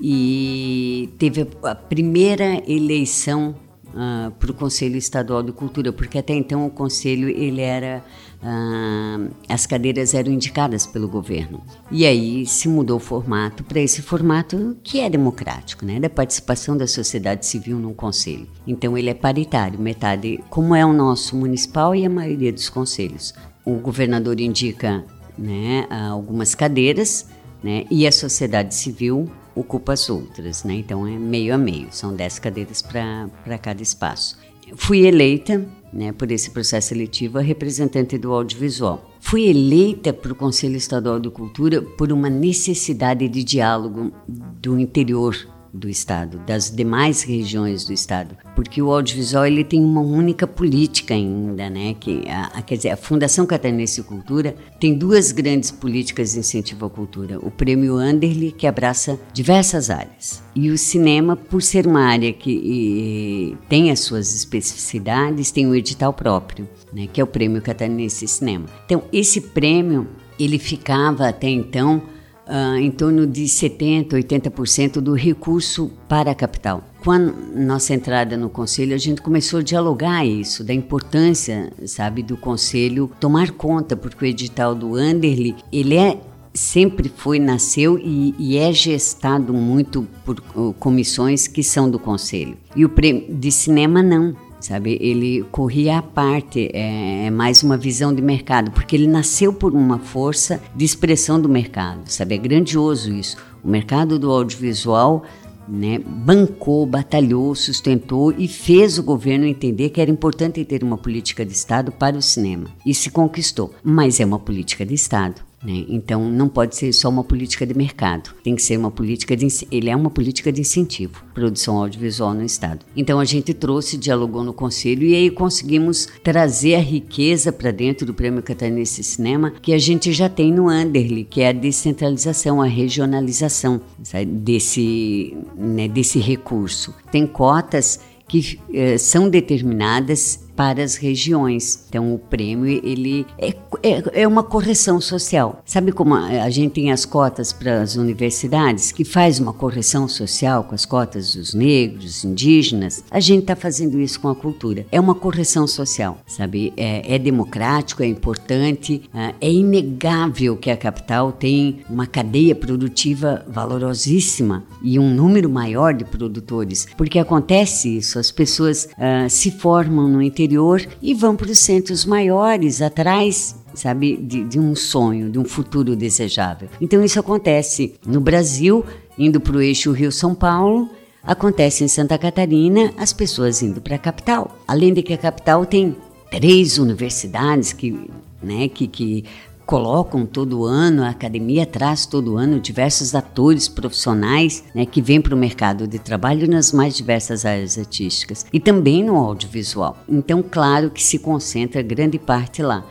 e 0.00 1.10
teve 1.18 1.48
a 1.62 1.74
primeira 1.74 2.62
eleição 2.70 3.54
uh, 3.96 4.30
para 4.32 4.50
o 4.50 4.54
Conselho 4.54 4.96
Estadual 4.96 5.42
de 5.42 5.52
Cultura, 5.52 5.92
porque 5.92 6.18
até 6.18 6.34
então 6.34 6.66
o 6.66 6.70
Conselho 6.70 7.28
ele 7.28 7.62
era 7.62 8.04
uh, 8.42 9.34
as 9.48 9.66
cadeiras 9.66 10.14
eram 10.14 10.30
indicadas 10.30 10.86
pelo 10.86 11.08
governo. 11.08 11.64
E 11.90 12.04
aí 12.04 12.46
se 12.46 12.68
mudou 12.68 12.98
o 12.98 13.00
formato 13.00 13.64
para 13.64 13.80
esse 13.80 14.02
formato 14.02 14.76
que 14.82 15.00
é 15.00 15.08
democrático, 15.08 15.84
né, 15.84 15.98
da 15.98 16.10
participação 16.10 16.76
da 16.76 16.86
sociedade 16.86 17.46
civil 17.46 17.78
no 17.78 17.94
Conselho. 17.94 18.46
Então 18.66 18.96
ele 18.96 19.10
é 19.10 19.14
paritário, 19.14 19.80
metade, 19.80 20.38
como 20.50 20.74
é 20.74 20.84
o 20.84 20.92
nosso 20.92 21.34
municipal 21.34 21.94
e 21.94 22.04
a 22.04 22.10
maioria 22.10 22.52
dos 22.52 22.68
conselhos. 22.68 23.34
O 23.64 23.74
governador 23.74 24.38
indica 24.38 25.04
né, 25.36 25.86
algumas 26.10 26.54
cadeiras 26.54 27.28
né, 27.62 27.84
e 27.90 28.06
a 28.06 28.12
sociedade 28.12 28.74
civil 28.74 29.30
ocupa 29.56 29.94
as 29.94 30.08
outras, 30.10 30.62
né? 30.62 30.74
Então 30.74 31.06
é 31.06 31.18
meio 31.18 31.54
a 31.54 31.58
meio, 31.58 31.88
são 31.90 32.14
10 32.14 32.38
cadeiras 32.38 32.82
para 32.82 33.58
cada 33.58 33.82
espaço. 33.82 34.38
Fui 34.76 35.06
eleita 35.06 35.66
né, 35.92 36.12
por 36.12 36.30
esse 36.30 36.50
processo 36.50 36.88
seletivo 36.88 37.38
a 37.38 37.40
representante 37.40 38.18
do 38.18 38.32
audiovisual. 38.32 39.10
Fui 39.20 39.48
eleita 39.48 40.12
para 40.12 40.32
o 40.32 40.36
Conselho 40.36 40.76
Estadual 40.76 41.18
de 41.18 41.30
Cultura 41.30 41.80
por 41.80 42.12
uma 42.12 42.28
necessidade 42.28 43.28
de 43.28 43.42
diálogo 43.42 44.12
do 44.28 44.78
interior 44.78 45.34
do 45.76 45.88
estado, 45.88 46.38
das 46.46 46.70
demais 46.70 47.22
regiões 47.22 47.84
do 47.84 47.92
estado, 47.92 48.36
porque 48.54 48.80
o 48.80 48.90
audiovisual 48.90 49.46
ele 49.46 49.62
tem 49.62 49.84
uma 49.84 50.00
única 50.00 50.46
política 50.46 51.14
ainda, 51.14 51.68
né? 51.68 51.94
Que 51.98 52.28
a, 52.28 52.58
a, 52.58 52.62
quer 52.62 52.76
dizer, 52.76 52.90
a 52.90 52.96
Fundação 52.96 53.46
Catarinense 53.46 54.00
de 54.00 54.08
Cultura 54.08 54.56
tem 54.80 54.94
duas 54.94 55.32
grandes 55.32 55.70
políticas 55.70 56.32
de 56.32 56.40
incentivo 56.40 56.86
à 56.86 56.90
cultura: 56.90 57.38
o 57.38 57.50
Prêmio 57.50 57.96
Anderle 57.96 58.52
que 58.52 58.66
abraça 58.66 59.18
diversas 59.32 59.90
áreas 59.90 60.42
e 60.54 60.70
o 60.70 60.78
cinema, 60.78 61.36
por 61.36 61.62
ser 61.62 61.86
uma 61.86 62.00
área 62.00 62.32
que 62.32 62.50
e, 62.50 63.56
tem 63.68 63.90
as 63.90 64.00
suas 64.00 64.34
especificidades, 64.34 65.50
tem 65.50 65.66
um 65.66 65.74
edital 65.74 66.12
próprio, 66.12 66.68
né? 66.92 67.06
Que 67.06 67.20
é 67.20 67.24
o 67.24 67.26
Prêmio 67.26 67.60
Catarinense 67.60 68.24
de 68.24 68.30
Cinema. 68.30 68.66
Então 68.86 69.02
esse 69.12 69.40
prêmio 69.40 70.08
ele 70.38 70.58
ficava 70.58 71.28
até 71.28 71.48
então 71.48 72.02
uh, 72.46 72.76
em 72.76 72.90
torno 72.90 73.26
de 73.26 73.44
70%, 73.44 74.10
80% 74.10 75.00
do 75.00 75.14
recurso 75.14 75.90
para 76.08 76.30
a 76.30 76.34
capital. 76.34 76.82
Com 77.04 77.12
a 77.12 77.18
nossa 77.18 77.94
entrada 77.94 78.36
no 78.36 78.48
conselho, 78.48 78.94
a 78.94 78.98
gente 78.98 79.20
começou 79.22 79.60
a 79.60 79.62
dialogar 79.62 80.24
isso, 80.24 80.64
da 80.64 80.74
importância, 80.74 81.72
sabe, 81.86 82.22
do 82.22 82.36
conselho 82.36 83.10
tomar 83.20 83.50
conta, 83.52 83.96
porque 83.96 84.24
o 84.24 84.28
edital 84.28 84.74
do 84.74 84.94
Anderle, 84.94 85.54
ele 85.72 85.96
é 85.96 86.20
sempre 86.56 87.12
foi, 87.14 87.38
nasceu 87.38 87.98
e, 87.98 88.34
e, 88.38 88.56
é 88.56 88.72
gestado 88.72 89.52
muito 89.52 90.08
por 90.24 90.42
uh, 90.54 90.74
comissões 90.78 91.46
que 91.46 91.62
são 91.62 91.88
do 91.88 91.98
conselho. 91.98 92.56
E 92.74 92.84
o 92.84 92.88
prêmio 92.88 93.26
de 93.34 93.52
cinema 93.52 94.02
não 94.02 94.34
sabe? 94.66 94.98
Ele 95.00 95.44
corria 95.52 95.98
à 95.98 96.02
parte, 96.02 96.68
é, 96.72 97.26
é, 97.26 97.30
mais 97.30 97.62
uma 97.62 97.76
visão 97.76 98.12
de 98.12 98.20
mercado, 98.20 98.72
porque 98.72 98.96
ele 98.96 99.06
nasceu 99.06 99.52
por 99.52 99.72
uma 99.72 99.98
força 99.98 100.60
de 100.74 100.84
expressão 100.84 101.40
do 101.40 101.48
mercado, 101.48 102.02
sabe? 102.06 102.34
É 102.34 102.38
grandioso 102.38 103.12
isso. 103.12 103.36
O 103.62 103.68
mercado 103.68 104.18
do 104.18 104.30
audiovisual 104.30 105.24
né, 105.68 105.98
bancou, 105.98 106.84
batalhou, 106.84 107.54
sustentou 107.54 108.32
e 108.36 108.48
fez 108.48 108.98
o 108.98 109.02
governo 109.02 109.46
entender 109.46 109.90
que 109.90 110.00
era 110.00 110.10
importante 110.10 110.64
ter 110.64 110.82
uma 110.82 110.98
política 110.98 111.44
de 111.44 111.52
Estado 111.52 111.92
para 111.92 112.16
o 112.16 112.22
cinema. 112.22 112.66
E 112.84 112.92
se 112.92 113.10
conquistou, 113.10 113.72
mas 113.84 114.18
é 114.18 114.24
uma 114.24 114.38
política 114.38 114.84
de 114.84 114.94
Estado. 114.94 115.45
Né? 115.62 115.84
Então 115.88 116.30
não 116.30 116.48
pode 116.48 116.76
ser 116.76 116.92
só 116.92 117.08
uma 117.08 117.24
política 117.24 117.66
de 117.66 117.74
mercado, 117.74 118.34
tem 118.42 118.54
que 118.54 118.62
ser 118.62 118.76
uma 118.76 118.90
política 118.90 119.36
de 119.36 119.46
ele 119.70 119.88
é 119.88 119.96
uma 119.96 120.10
política 120.10 120.52
de 120.52 120.60
incentivo, 120.60 121.24
produção 121.34 121.78
audiovisual 121.78 122.34
no 122.34 122.44
estado. 122.44 122.84
Então 122.96 123.18
a 123.18 123.24
gente 123.24 123.54
trouxe, 123.54 123.96
dialogou 123.96 124.42
no 124.42 124.52
conselho 124.52 125.04
e 125.04 125.14
aí 125.14 125.30
conseguimos 125.30 126.08
trazer 126.22 126.74
a 126.74 126.80
riqueza 126.80 127.52
para 127.52 127.70
dentro 127.70 128.06
do 128.06 128.14
Prêmio 128.14 128.42
Catarinense 128.42 129.02
Cinema 129.02 129.50
que 129.50 129.72
a 129.72 129.78
gente 129.78 130.12
já 130.12 130.28
tem 130.28 130.52
no 130.52 130.68
Anderle, 130.68 131.24
que 131.24 131.40
é 131.40 131.48
a 131.48 131.52
descentralização, 131.52 132.60
a 132.60 132.66
regionalização 132.66 133.80
desse 134.26 135.36
né, 135.56 135.88
desse 135.88 136.18
recurso. 136.18 136.94
Tem 137.10 137.26
cotas 137.26 138.00
que 138.28 138.58
eh, 138.72 138.98
são 138.98 139.28
determinadas 139.28 140.45
para 140.56 140.82
as 140.82 140.96
regiões. 140.96 141.84
Então 141.88 142.14
o 142.14 142.18
prêmio 142.18 142.66
ele 142.66 143.26
é, 143.38 143.54
é, 143.82 144.22
é, 144.22 144.26
uma 144.26 144.42
correção 144.42 145.00
social. 145.00 145.62
Sabe 145.64 145.92
como 145.92 146.14
a 146.14 146.48
gente 146.48 146.72
tem 146.72 146.90
as 146.90 147.04
cotas 147.04 147.52
para 147.52 147.82
as 147.82 147.96
universidades 147.96 148.90
que 148.90 149.04
faz 149.04 149.38
uma 149.38 149.52
correção 149.52 150.08
social 150.08 150.64
com 150.64 150.74
as 150.74 150.86
cotas 150.86 151.34
dos 151.34 151.52
negros, 151.52 152.24
indígenas? 152.24 153.04
A 153.10 153.20
gente 153.20 153.42
está 153.42 153.54
fazendo 153.54 154.00
isso 154.00 154.18
com 154.18 154.28
a 154.28 154.34
cultura. 154.34 154.86
É 154.90 154.98
uma 154.98 155.14
correção 155.14 155.66
social, 155.66 156.18
sabe? 156.26 156.72
É, 156.76 157.14
é 157.14 157.18
democrático, 157.18 158.02
é 158.02 158.06
importante, 158.06 159.02
é, 159.14 159.34
é 159.40 159.52
inegável 159.52 160.56
que 160.56 160.70
a 160.70 160.76
capital 160.76 161.32
tem 161.32 161.80
uma 161.90 162.06
cadeia 162.06 162.54
produtiva 162.54 163.44
valorosíssima 163.48 164.64
e 164.82 164.98
um 164.98 165.12
número 165.12 165.50
maior 165.50 165.92
de 165.92 166.04
produtores, 166.04 166.86
porque 166.96 167.18
acontece 167.18 167.96
isso, 167.96 168.18
as 168.18 168.30
pessoas 168.30 168.88
uh, 168.92 169.28
se 169.28 169.50
formam 169.50 170.08
no 170.08 170.22
interior 170.22 170.45
interior 170.46 170.86
e 171.02 171.12
vão 171.12 171.36
para 171.36 171.50
os 171.50 171.58
centros 171.58 172.04
maiores, 172.04 172.80
atrás 172.80 173.56
sabe, 173.74 174.16
de, 174.16 174.42
de, 174.44 174.58
um 174.58 174.74
sonho, 174.74 175.30
de 175.30 175.38
um 175.38 175.44
futuro 175.44 175.94
desejável. 175.94 176.68
Então 176.80 177.04
isso 177.04 177.20
acontece 177.20 177.94
no 178.06 178.20
Brasil, 178.20 178.82
indo 179.18 179.38
para 179.38 179.56
o 179.56 179.60
eixo 179.60 179.92
Rio-São 179.92 180.34
Paulo, 180.34 180.88
acontece 181.22 181.84
em 181.84 181.88
Santa 181.88 182.16
Catarina, 182.16 182.94
as 182.96 183.12
pessoas 183.12 183.60
indo 183.60 183.80
para 183.80 183.96
a 183.96 183.98
capital. 183.98 184.56
Além 184.66 184.94
de 184.94 185.02
que 185.02 185.12
a 185.12 185.18
capital 185.18 185.66
tem 185.66 185.94
três 186.30 186.78
universidades 186.78 187.74
que, 187.74 188.08
né, 188.42 188.68
que, 188.68 188.86
que 188.86 189.24
colocam 189.66 190.24
todo 190.24 190.64
ano, 190.64 191.02
a 191.02 191.08
academia 191.08 191.66
traz 191.66 192.06
todo 192.06 192.36
ano 192.36 192.60
diversos 192.60 193.16
atores 193.16 193.66
profissionais 193.66 194.62
né, 194.72 194.86
que 194.86 195.02
vêm 195.02 195.20
para 195.20 195.34
o 195.34 195.38
mercado 195.38 195.88
de 195.88 195.98
trabalho 195.98 196.48
nas 196.48 196.70
mais 196.70 196.96
diversas 196.96 197.44
áreas 197.44 197.76
artísticas 197.76 198.46
e 198.52 198.60
também 198.60 199.02
no 199.02 199.16
audiovisual. 199.16 199.98
Então, 200.08 200.40
claro 200.40 200.88
que 200.88 201.02
se 201.02 201.18
concentra 201.18 201.82
grande 201.82 202.16
parte 202.16 202.62
lá, 202.62 202.86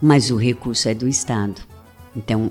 mas 0.00 0.30
o 0.30 0.36
recurso 0.36 0.88
é 0.88 0.94
do 0.94 1.08
Estado. 1.08 1.60
Então, 2.16 2.50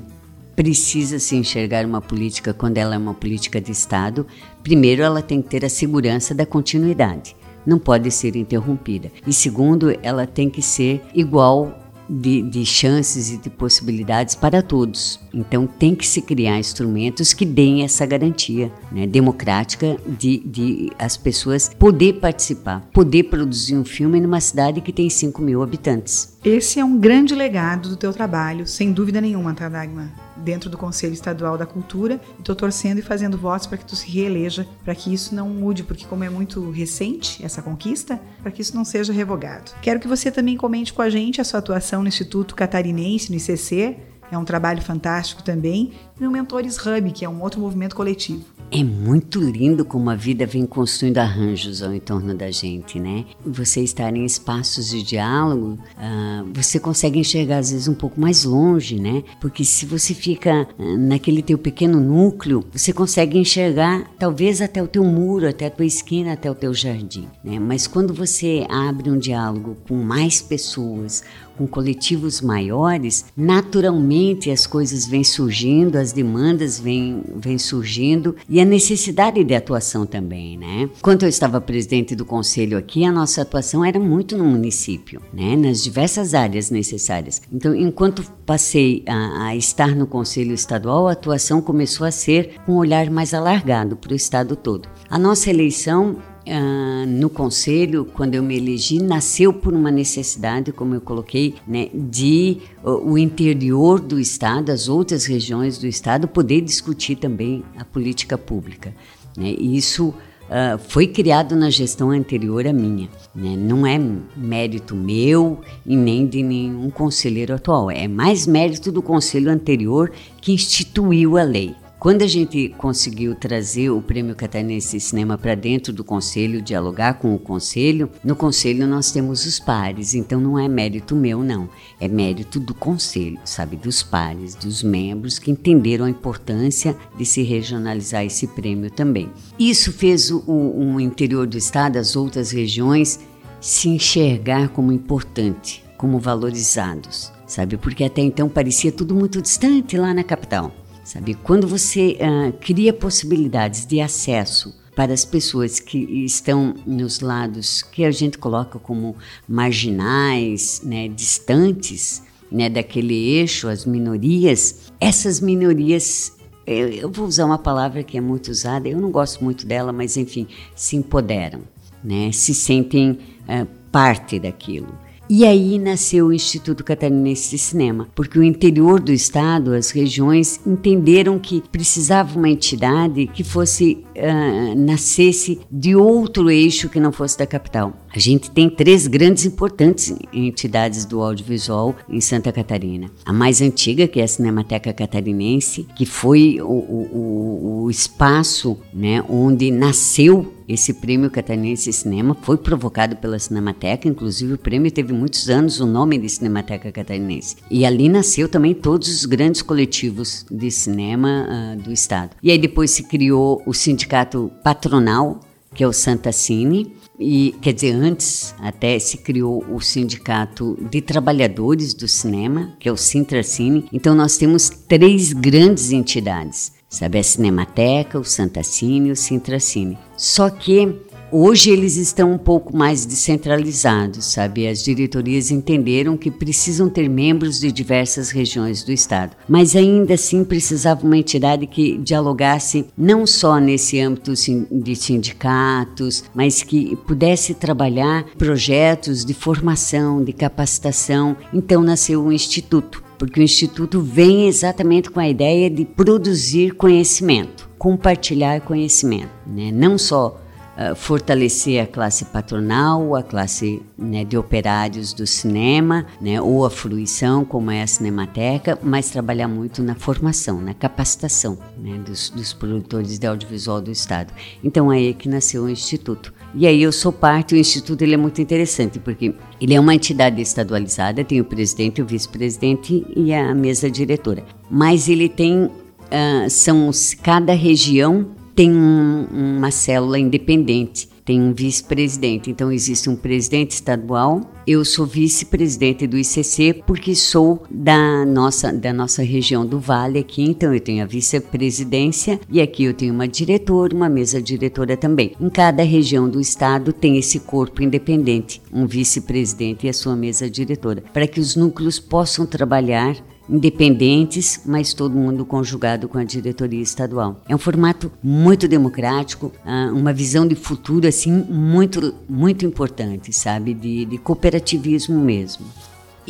precisa 0.57 1.17
se 1.17 1.37
enxergar 1.37 1.85
uma 1.85 2.01
política 2.01 2.53
quando 2.53 2.77
ela 2.77 2.95
é 2.95 2.97
uma 2.97 3.13
política 3.13 3.61
de 3.61 3.71
Estado. 3.71 4.27
Primeiro, 4.61 5.01
ela 5.01 5.21
tem 5.21 5.41
que 5.41 5.47
ter 5.47 5.63
a 5.63 5.69
segurança 5.69 6.35
da 6.35 6.45
continuidade. 6.45 7.33
Não 7.65 7.79
pode 7.79 8.11
ser 8.11 8.35
interrompida. 8.35 9.09
E 9.25 9.31
segundo, 9.31 9.97
ela 10.03 10.27
tem 10.27 10.49
que 10.49 10.61
ser 10.61 11.01
igual 11.13 11.73
de, 12.09 12.41
de 12.41 12.65
chances 12.65 13.31
e 13.31 13.37
de 13.37 13.49
possibilidades 13.49 14.35
para 14.35 14.61
todos. 14.61 15.19
Então 15.33 15.67
tem 15.67 15.93
que 15.93 16.07
se 16.07 16.21
criar 16.21 16.57
instrumentos 16.57 17.33
que 17.33 17.45
deem 17.45 17.83
essa 17.83 18.05
garantia 18.05 18.71
né, 18.91 19.05
democrática 19.05 19.97
de, 20.07 20.39
de 20.39 20.91
as 20.97 21.15
pessoas 21.15 21.69
poder 21.77 22.13
participar, 22.13 22.87
poder 22.93 23.23
produzir 23.23 23.75
um 23.75 23.85
filme 23.85 24.19
numa 24.19 24.39
cidade 24.39 24.81
que 24.81 24.91
tem 24.91 25.09
5 25.09 25.41
mil 25.41 25.61
habitantes. 25.61 26.37
Esse 26.43 26.79
é 26.79 26.85
um 26.85 26.97
grande 26.97 27.35
legado 27.35 27.89
do 27.89 27.95
teu 27.95 28.13
trabalho, 28.13 28.65
sem 28.65 28.91
dúvida 28.91 29.21
nenhuma, 29.21 29.53
tá, 29.53 29.69
Dagmar? 29.69 30.28
Dentro 30.43 30.69
do 30.69 30.77
Conselho 30.77 31.13
Estadual 31.13 31.57
da 31.57 31.65
Cultura, 31.65 32.19
estou 32.37 32.55
torcendo 32.55 32.99
e 32.99 33.03
fazendo 33.03 33.37
votos 33.37 33.67
para 33.67 33.77
que 33.77 33.85
tu 33.85 33.95
se 33.95 34.09
reeleja, 34.09 34.67
para 34.83 34.95
que 34.95 35.13
isso 35.13 35.35
não 35.35 35.49
mude, 35.49 35.83
porque 35.83 36.05
como 36.05 36.23
é 36.23 36.29
muito 36.29 36.69
recente 36.71 37.43
essa 37.43 37.61
conquista, 37.61 38.19
para 38.41 38.51
que 38.51 38.61
isso 38.61 38.75
não 38.75 38.85
seja 38.85 39.13
revogado. 39.13 39.71
Quero 39.81 39.99
que 39.99 40.07
você 40.07 40.31
também 40.31 40.57
comente 40.57 40.93
com 40.93 41.01
a 41.01 41.09
gente 41.09 41.41
a 41.41 41.43
sua 41.43 41.59
atuação 41.59 42.01
no 42.01 42.07
Instituto 42.07 42.55
Catarinense, 42.55 43.31
no 43.31 43.37
ICC, 43.37 43.97
é 44.31 44.37
um 44.37 44.45
trabalho 44.45 44.81
fantástico 44.81 45.43
também, 45.43 45.93
e 46.19 46.23
no 46.23 46.31
Mentores 46.31 46.77
Hub, 46.77 47.11
que 47.11 47.25
é 47.25 47.29
um 47.29 47.41
outro 47.41 47.59
movimento 47.59 47.95
coletivo. 47.95 48.58
É 48.71 48.83
muito 48.83 49.39
lindo 49.39 49.83
como 49.83 50.11
a 50.11 50.15
vida 50.15 50.45
vem 50.45 50.63
construindo 50.63 51.17
arranjos 51.17 51.81
ao 51.81 51.91
entorno 51.91 52.35
da 52.35 52.51
gente, 52.51 52.99
né? 52.99 53.25
Você 53.43 53.81
estar 53.81 54.15
em 54.15 54.23
espaços 54.25 54.89
de 54.89 55.01
diálogo, 55.01 55.79
uh, 55.97 56.47
você 56.53 56.79
consegue 56.79 57.17
enxergar 57.17 57.57
às 57.57 57.71
vezes 57.71 57.87
um 57.87 57.95
pouco 57.95 58.21
mais 58.21 58.43
longe, 58.43 58.99
né? 58.99 59.23
Porque 59.41 59.65
se 59.65 59.87
você 59.87 60.13
fica 60.13 60.67
uh, 60.77 60.97
naquele 60.97 61.41
teu 61.41 61.57
pequeno 61.57 61.99
núcleo, 61.99 62.63
você 62.71 62.93
consegue 62.93 63.39
enxergar 63.39 64.03
talvez 64.19 64.61
até 64.61 64.83
o 64.83 64.87
teu 64.87 65.03
muro, 65.03 65.49
até 65.49 65.65
a 65.65 65.71
tua 65.71 65.85
esquina, 65.85 66.33
até 66.33 66.51
o 66.51 66.55
teu 66.55 66.71
jardim, 66.71 67.27
né? 67.43 67.57
Mas 67.57 67.87
quando 67.87 68.13
você 68.13 68.67
abre 68.69 69.09
um 69.09 69.17
diálogo 69.17 69.77
com 69.87 69.95
mais 69.95 70.43
pessoas, 70.43 71.23
com 71.59 71.67
coletivos 71.67 72.39
maiores, 72.39 73.25
naturalmente 73.35 74.49
as 74.49 74.65
coisas 74.65 75.05
vêm 75.05 75.25
surgindo, 75.25 75.97
as 75.97 76.13
demandas 76.13 76.79
vêm, 76.79 77.21
vêm 77.35 77.57
surgindo 77.57 78.33
e 78.47 78.61
a 78.61 78.65
necessidade 78.65 79.43
de 79.43 79.53
atuação 79.53 80.05
também, 80.05 80.57
né? 80.57 80.89
Quando 81.01 81.23
eu 81.23 81.29
estava 81.29 81.59
presidente 81.59 82.15
do 82.15 82.23
conselho 82.23 82.77
aqui, 82.77 83.03
a 83.03 83.11
nossa 83.11 83.41
atuação 83.41 83.83
era 83.83 83.99
muito 83.99 84.37
no 84.37 84.45
município, 84.45 85.21
né? 85.33 85.57
Nas 85.57 85.83
diversas 85.83 86.33
áreas 86.33 86.71
necessárias. 86.71 87.41
Então, 87.51 87.75
enquanto 87.75 88.23
passei 88.45 89.03
a, 89.05 89.47
a 89.47 89.55
estar 89.57 89.93
no 89.93 90.07
conselho 90.07 90.53
estadual, 90.53 91.09
a 91.09 91.11
atuação 91.11 91.61
começou 91.61 92.07
a 92.07 92.11
ser 92.11 92.55
com 92.65 92.75
um 92.75 92.77
olhar 92.77 93.09
mais 93.09 93.33
alargado 93.33 93.97
para 93.97 94.13
o 94.13 94.15
estado 94.15 94.55
todo. 94.55 94.87
A 95.09 95.19
nossa 95.19 95.49
eleição 95.49 96.15
Uh, 96.49 97.05
no 97.05 97.29
conselho, 97.29 98.05
quando 98.05 98.33
eu 98.33 98.41
me 98.41 98.57
elegi, 98.57 98.97
nasceu 98.99 99.53
por 99.53 99.71
uma 99.71 99.91
necessidade, 99.91 100.71
como 100.71 100.95
eu 100.95 101.01
coloquei, 101.01 101.53
né, 101.67 101.89
de 101.93 102.57
o 102.83 103.19
interior 103.19 103.99
do 103.99 104.19
estado, 104.19 104.71
as 104.71 104.89
outras 104.89 105.25
regiões 105.25 105.77
do 105.77 105.85
estado, 105.85 106.27
poder 106.27 106.61
discutir 106.61 107.17
também 107.17 107.63
a 107.77 107.85
política 107.85 108.35
pública. 108.35 108.95
Né? 109.37 109.53
E 109.59 109.77
isso 109.77 110.07
uh, 110.07 110.79
foi 110.87 111.05
criado 111.05 111.55
na 111.55 111.69
gestão 111.69 112.09
anterior 112.09 112.65
à 112.65 112.73
minha. 112.73 113.07
Né? 113.35 113.55
Não 113.55 113.85
é 113.85 113.99
mérito 114.35 114.95
meu 114.95 115.59
e 115.85 115.95
nem 115.95 116.25
de 116.25 116.41
nenhum 116.41 116.89
conselheiro 116.89 117.53
atual, 117.53 117.91
é 117.91 118.07
mais 118.07 118.47
mérito 118.47 118.91
do 118.91 119.03
conselho 119.03 119.51
anterior 119.51 120.11
que 120.41 120.51
instituiu 120.51 121.37
a 121.37 121.43
lei. 121.43 121.75
Quando 121.99 122.21
a 122.21 122.27
gente 122.27 122.73
conseguiu 122.77 123.35
trazer 123.35 123.89
o 123.89 124.01
Prêmio 124.01 124.33
Catarinense 124.33 124.95
de 124.95 125.03
Cinema 125.03 125.37
para 125.37 125.53
dentro 125.53 125.91
do 125.91 126.01
conselho, 126.01 126.61
dialogar 126.61 127.15
com 127.15 127.35
o 127.35 127.37
conselho, 127.37 128.09
no 128.23 128.37
conselho 128.37 128.87
nós 128.87 129.11
temos 129.11 129.45
os 129.45 129.59
pares, 129.59 130.13
então 130.13 130.39
não 130.39 130.57
é 130.57 130.65
mérito 130.69 131.13
meu, 131.13 131.43
não. 131.43 131.69
É 131.99 132.07
mérito 132.07 132.57
do 132.57 132.73
conselho, 132.73 133.37
sabe? 133.43 133.75
Dos 133.75 134.01
pares, 134.01 134.55
dos 134.55 134.81
membros 134.81 135.37
que 135.37 135.51
entenderam 135.51 136.05
a 136.05 136.09
importância 136.09 136.95
de 137.17 137.25
se 137.25 137.43
regionalizar 137.43 138.23
esse 138.23 138.47
prêmio 138.47 138.89
também. 138.89 139.29
Isso 139.59 139.91
fez 139.91 140.31
o, 140.31 140.41
o 140.47 141.01
interior 141.01 141.45
do 141.45 141.57
estado, 141.57 141.97
as 141.97 142.15
outras 142.15 142.51
regiões, 142.51 143.19
se 143.59 143.89
enxergar 143.89 144.69
como 144.69 144.93
importante, 144.93 145.83
como 145.97 146.17
valorizados, 146.17 147.29
sabe? 147.45 147.75
Porque 147.75 148.05
até 148.05 148.21
então 148.21 148.47
parecia 148.47 148.89
tudo 148.89 149.13
muito 149.13 149.41
distante 149.41 149.97
lá 149.97 150.13
na 150.13 150.23
capital, 150.23 150.71
sabe? 151.09 151.33
Quando 151.33 151.67
você 151.67 152.17
uh, 152.21 152.53
cria 152.59 152.93
possibilidades 152.93 153.83
de 153.83 153.99
acesso 153.99 154.75
para 154.95 155.11
as 155.11 155.25
pessoas 155.25 155.79
que 155.79 155.97
estão 156.23 156.75
nos 156.85 157.19
lados 157.19 157.81
que 157.81 158.05
a 158.05 158.11
gente 158.11 158.37
coloca 158.37 158.77
como 158.77 159.15
marginais, 159.47 160.81
né, 160.83 161.07
distantes, 161.07 162.21
né, 162.51 162.69
daquele 162.69 163.15
eixo, 163.15 163.67
as 163.67 163.85
minorias, 163.85 164.91
essas 164.99 165.39
minorias 165.39 166.33
eu, 166.67 167.09
vou 167.09 167.25
usar 167.25 167.45
uma 167.45 167.57
palavra 167.57 168.03
que 168.03 168.15
é 168.15 168.21
muito 168.21 168.51
usada, 168.51 168.87
eu 168.87 168.99
não 168.99 169.09
gosto 169.09 169.43
muito 169.43 169.65
dela, 169.65 169.91
mas 169.91 170.15
enfim, 170.15 170.47
se 170.75 170.95
empoderam, 170.95 171.61
né? 172.03 172.31
se 172.31 172.53
sentem 172.53 173.17
uh, 173.47 173.65
parte 173.91 174.37
daquilo. 174.37 174.95
E 175.31 175.45
aí 175.45 175.77
nasceu 175.77 176.25
o 176.25 176.33
Instituto 176.33 176.83
Catarinense 176.83 177.51
de 177.51 177.59
Cinema, 177.59 178.07
porque 178.15 178.39
o 178.39 178.43
interior 178.43 178.99
do 178.99 179.13
estado, 179.13 179.75
as 179.75 179.91
regiões, 179.91 180.59
entenderam 180.65 181.37
que 181.37 181.61
precisava 181.71 182.35
uma 182.35 182.49
entidade 182.49 183.27
que 183.27 183.43
fosse 183.43 184.03
uh, 184.15 184.75
nascesse 184.75 185.59
de 185.69 185.95
outro 185.95 186.49
eixo 186.49 186.89
que 186.89 186.99
não 186.99 187.11
fosse 187.11 187.37
da 187.37 187.45
capital. 187.45 187.93
A 188.11 188.17
gente 188.17 188.49
tem 188.49 188.67
três 188.67 189.05
grandes 189.05 189.45
importantes 189.45 190.15
entidades 190.33 191.05
do 191.05 191.21
audiovisual 191.21 191.95
em 192.09 192.19
Santa 192.19 192.51
Catarina. 192.51 193.11
A 193.23 193.31
mais 193.31 193.61
antiga, 193.61 194.07
que 194.07 194.19
é 194.19 194.23
a 194.23 194.27
Cinemateca 194.27 194.91
Catarinense, 194.91 195.85
que 195.95 196.07
foi 196.07 196.59
o, 196.59 196.65
o, 196.65 197.83
o 197.83 197.91
espaço 197.91 198.79
né, 198.91 199.23
onde 199.29 199.69
nasceu 199.69 200.58
esse 200.69 200.93
prêmio 200.93 201.31
catarinense 201.31 201.89
de 201.89 201.93
cinema 201.93 202.37
foi 202.43 202.55
provocado 202.55 203.15
pela 203.15 203.39
Cinemateca, 203.39 204.07
inclusive 204.07 204.53
o 204.53 204.57
prêmio 204.57 204.91
teve 204.91 205.11
muitos 205.11 205.49
anos 205.49 205.79
o 205.79 205.85
nome 205.87 206.19
de 206.19 206.29
Cinemateca 206.29 206.91
Catarinense. 206.91 207.55
E 207.71 207.83
ali 207.83 208.07
nasceu 208.07 208.47
também 208.47 208.75
todos 208.75 209.09
os 209.09 209.25
grandes 209.25 209.63
coletivos 209.63 210.45
de 210.49 210.69
cinema 210.69 211.47
uh, 211.49 211.81
do 211.81 211.91
estado. 211.91 212.35
E 212.43 212.51
aí 212.51 212.57
depois 212.59 212.91
se 212.91 213.01
criou 213.01 213.63
o 213.65 213.73
sindicato 213.73 214.51
patronal, 214.63 215.39
que 215.73 215.83
é 215.83 215.87
o 215.87 215.93
Santa 215.93 216.31
Cine, 216.31 216.93
e 217.19 217.55
quer 217.61 217.73
dizer, 217.73 217.93
antes 217.93 218.53
até 218.59 218.97
se 218.97 219.17
criou 219.17 219.65
o 219.69 219.81
Sindicato 219.81 220.77
de 220.89 221.01
Trabalhadores 221.01 221.93
do 221.93 222.07
Cinema, 222.07 222.75
que 222.79 222.87
é 222.87 222.91
o 222.91 222.95
Sintracine. 222.95 223.85
Então 223.91 224.15
nós 224.15 224.37
temos 224.37 224.69
três 224.69 225.33
grandes 225.33 225.91
entidades 225.91 226.78
sabe? 226.89 227.19
A 227.19 227.23
Cinemateca, 227.23 228.19
o 228.19 228.23
Santa 228.25 228.63
Cine 228.63 229.09
e 229.09 229.11
o 229.11 229.15
Sintracine. 229.15 229.97
Só 230.17 230.49
que 230.49 230.95
hoje 231.31 231.69
eles 231.69 231.95
estão 231.95 232.33
um 232.33 232.37
pouco 232.37 232.75
mais 232.75 233.05
descentralizados, 233.05 234.25
sabe? 234.25 234.67
As 234.67 234.83
diretorias 234.83 235.51
entenderam 235.51 236.17
que 236.17 236.31
precisam 236.31 236.89
ter 236.89 237.07
membros 237.07 237.59
de 237.59 237.71
diversas 237.71 238.31
regiões 238.31 238.83
do 238.83 238.91
estado, 238.91 239.35
mas 239.47 239.75
ainda 239.75 240.15
assim 240.15 240.43
precisava 240.43 241.05
uma 241.05 241.17
entidade 241.17 241.67
que 241.67 241.97
dialogasse 241.99 242.87
não 242.97 243.27
só 243.27 243.59
nesse 243.59 243.99
âmbito 243.99 244.33
de 244.71 244.95
sindicatos, 244.95 246.23
mas 246.33 246.63
que 246.63 246.95
pudesse 247.07 247.53
trabalhar 247.53 248.25
projetos 248.37 249.23
de 249.23 249.33
formação, 249.33 250.23
de 250.23 250.33
capacitação. 250.33 251.37
Então 251.53 251.83
nasceu 251.83 252.23
o 252.23 252.31
instituto 252.31 253.08
porque 253.19 253.41
o 253.41 253.43
Instituto 253.43 254.01
vem 254.01 254.47
exatamente 254.47 255.11
com 255.11 255.19
a 255.19 255.27
ideia 255.27 255.69
de 255.69 255.83
produzir 255.83 256.71
conhecimento, 256.71 257.69
compartilhar 257.77 258.61
conhecimento, 258.61 259.29
né? 259.45 259.71
não 259.71 259.97
só 259.97 260.39
uh, 260.79 260.95
fortalecer 260.95 261.83
a 261.83 261.85
classe 261.85 262.25
patronal, 262.25 263.15
a 263.15 263.21
classe 263.21 263.81
né, 263.97 264.23
de 264.23 264.37
operários 264.37 265.13
do 265.13 265.27
cinema, 265.27 266.05
né, 266.21 266.41
ou 266.41 266.65
a 266.65 266.69
fruição, 266.69 267.43
como 267.43 267.69
é 267.69 267.83
a 267.83 267.87
Cinemateca, 267.87 268.79
mas 268.81 269.09
trabalhar 269.09 269.47
muito 269.47 269.83
na 269.83 269.95
formação, 269.95 270.61
na 270.61 270.73
capacitação 270.73 271.57
né, 271.77 271.97
dos, 272.05 272.29
dos 272.29 272.53
produtores 272.53 273.19
de 273.19 273.27
audiovisual 273.27 273.81
do 273.81 273.91
Estado. 273.91 274.33
Então 274.63 274.91
é 274.91 274.97
aí 274.97 275.13
que 275.13 275.27
nasceu 275.27 275.63
o 275.63 275.69
Instituto. 275.69 276.33
E 276.55 276.65
aí 276.65 276.81
eu 276.81 276.91
sou 276.91 277.11
parte, 277.11 277.53
o 277.53 277.57
Instituto 277.57 278.01
ele 278.01 278.13
é 278.13 278.17
muito 278.17 278.41
interessante, 278.41 278.99
porque 278.99 279.35
ele 279.61 279.73
é 279.73 279.79
uma 279.79 279.93
entidade 279.93 280.41
estadualizada, 280.41 281.23
tem 281.23 281.39
o 281.39 281.45
presidente, 281.45 282.01
o 282.01 282.05
vice-presidente 282.05 283.05
e 283.15 283.33
a 283.33 283.53
mesa 283.53 283.89
diretora. 283.89 284.43
Mas 284.69 285.07
ele 285.07 285.29
tem, 285.29 285.65
uh, 285.65 286.49
são 286.49 286.89
cada 287.21 287.53
região 287.53 288.38
tem 288.59 288.73
um, 288.73 289.25
uma 289.31 289.71
célula 289.71 290.19
independente 290.19 291.07
tem 291.29 291.39
um 291.39 291.53
vice-presidente. 291.53 292.49
Então 292.49 292.71
existe 292.71 293.07
um 293.07 293.15
presidente 293.15 293.69
estadual. 293.69 294.41
Eu 294.65 294.83
sou 294.83 295.05
vice-presidente 295.05 296.07
do 296.07 296.17
ICC 296.17 296.81
porque 296.87 297.13
sou 297.13 297.61
da 297.69 298.25
nossa 298.25 298.73
da 298.73 298.91
nossa 298.91 299.21
região 299.21 299.63
do 299.63 299.79
Vale 299.79 300.17
aqui. 300.17 300.41
Então 300.41 300.73
eu 300.73 300.79
tenho 300.79 301.03
a 301.03 301.05
vice-presidência 301.05 302.39
e 302.49 302.59
aqui 302.59 302.83
eu 302.83 302.95
tenho 302.95 303.13
uma 303.13 303.27
diretora, 303.27 303.95
uma 303.95 304.09
mesa 304.09 304.41
diretora 304.41 304.97
também. 304.97 305.33
Em 305.39 305.49
cada 305.49 305.83
região 305.83 306.27
do 306.27 306.41
estado 306.41 306.91
tem 306.91 307.15
esse 307.15 307.41
corpo 307.41 307.83
independente, 307.83 308.59
um 308.73 308.87
vice-presidente 308.87 309.85
e 309.85 309.89
a 309.89 309.93
sua 309.93 310.15
mesa 310.15 310.49
diretora, 310.49 311.03
para 311.13 311.27
que 311.27 311.39
os 311.39 311.55
núcleos 311.55 311.99
possam 311.99 312.43
trabalhar 312.43 313.15
independentes, 313.49 314.61
mas 314.65 314.93
todo 314.93 315.15
mundo 315.15 315.45
conjugado 315.45 316.07
com 316.07 316.17
a 316.17 316.23
diretoria 316.23 316.81
estadual. 316.81 317.41
É 317.47 317.55
um 317.55 317.59
formato 317.59 318.11
muito 318.21 318.67
democrático, 318.67 319.51
ah, 319.65 319.91
uma 319.93 320.13
visão 320.13 320.47
de 320.47 320.55
futuro 320.55 321.07
assim 321.07 321.31
muito 321.49 322.13
muito 322.27 322.65
importante, 322.65 323.33
sabe, 323.33 323.73
de, 323.73 324.05
de 324.05 324.17
cooperativismo 324.17 325.19
mesmo. 325.19 325.65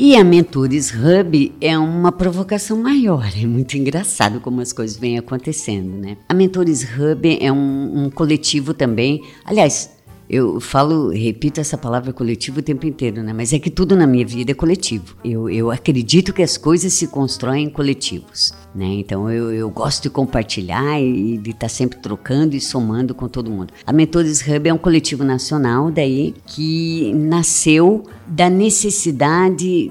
E 0.02 0.16
a 0.16 0.24
Mentores 0.24 0.94
Hub 0.94 1.52
é 1.60 1.78
uma 1.78 2.10
provocação 2.10 2.78
maior, 2.78 3.30
é 3.36 3.46
muito 3.46 3.76
engraçado 3.76 4.40
como 4.40 4.62
as 4.62 4.72
coisas 4.72 4.96
vêm 4.96 5.18
acontecendo, 5.18 5.98
né? 5.98 6.16
A 6.30 6.34
Mentores 6.34 6.84
Hub 6.84 7.38
é 7.42 7.52
um, 7.52 8.06
um 8.06 8.10
coletivo 8.10 8.74
também, 8.74 9.22
aliás, 9.44 9.90
eu 10.30 10.60
falo, 10.60 11.10
repito 11.10 11.60
essa 11.60 11.76
palavra 11.76 12.14
coletivo 12.14 12.60
o 12.60 12.62
tempo 12.62 12.86
inteiro, 12.86 13.24
né? 13.24 13.34
Mas 13.34 13.52
é 13.52 13.58
que 13.58 13.72
tudo 13.72 13.96
na 13.96 14.06
minha 14.06 14.26
vida 14.26 14.52
é 14.52 14.54
coletivo. 14.54 15.16
Eu, 15.26 15.50
eu 15.50 15.72
acredito 15.72 16.32
que 16.32 16.44
as 16.44 16.56
coisas 16.56 16.94
se 16.94 17.08
constroem 17.08 17.66
em 17.66 17.70
coletivos, 17.70 18.54
né? 18.76 18.86
Então 18.86 19.32
eu, 19.32 19.52
eu 19.52 19.70
gosto 19.72 20.04
de 20.04 20.10
compartilhar 20.12 21.02
e 21.02 21.38
de 21.38 21.50
estar 21.50 21.62
tá 21.62 21.70
sempre 21.70 21.98
trocando 21.98 22.56
e 22.56 22.62
somando 22.62 23.16
com 23.16 23.28
todo 23.28 23.50
mundo. 23.50 23.74
A 23.88 23.92
Mentores 23.92 24.40
Hub 24.48 24.70
é 24.70 24.74
um 24.74 24.78
coletivo 24.78 25.24
nacional 25.24 25.90
daí 25.90 26.36
que 26.46 27.12
nasceu 27.16 28.04
da 28.28 28.52
necessidade 28.52 29.90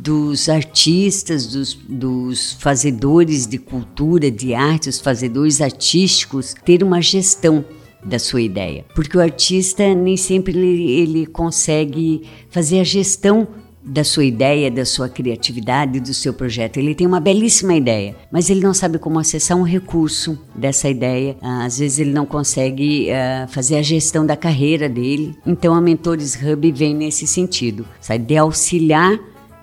dos 0.00 0.48
artistas, 0.48 1.46
dos, 1.46 1.74
dos, 1.74 2.52
fazedores 2.60 3.46
de 3.46 3.58
cultura, 3.58 4.30
de 4.30 4.54
arte, 4.54 4.88
os 4.88 5.00
fazedores 5.00 5.60
artísticos, 5.60 6.54
ter 6.64 6.82
uma 6.82 7.00
gestão 7.00 7.64
da 8.08 8.18
sua 8.18 8.40
ideia. 8.40 8.84
Porque 8.94 9.16
o 9.16 9.20
artista 9.20 9.94
nem 9.94 10.16
sempre 10.16 10.52
ele, 10.52 10.90
ele 10.90 11.26
consegue 11.26 12.22
fazer 12.50 12.80
a 12.80 12.84
gestão 12.84 13.46
da 13.88 14.04
sua 14.04 14.24
ideia, 14.24 14.70
da 14.70 14.84
sua 14.84 15.08
criatividade, 15.08 15.98
do 15.98 16.12
seu 16.12 16.34
projeto. 16.34 16.76
Ele 16.76 16.94
tem 16.94 17.06
uma 17.06 17.20
belíssima 17.20 17.74
ideia, 17.74 18.14
mas 18.30 18.50
ele 18.50 18.60
não 18.60 18.74
sabe 18.74 18.98
como 18.98 19.18
acessar 19.18 19.56
um 19.56 19.62
recurso 19.62 20.38
dessa 20.54 20.88
ideia. 20.88 21.36
Às 21.40 21.78
vezes 21.78 21.98
ele 21.98 22.12
não 22.12 22.26
consegue 22.26 23.08
uh, 23.08 23.48
fazer 23.48 23.76
a 23.76 23.82
gestão 23.82 24.26
da 24.26 24.36
carreira 24.36 24.88
dele. 24.88 25.34
Então 25.46 25.74
a 25.74 25.80
Mentores 25.80 26.38
Hub 26.40 26.70
vem 26.72 26.94
nesse 26.94 27.26
sentido, 27.26 27.86
sabe? 28.00 28.24
de 28.24 28.36
auxiliar 28.36 29.18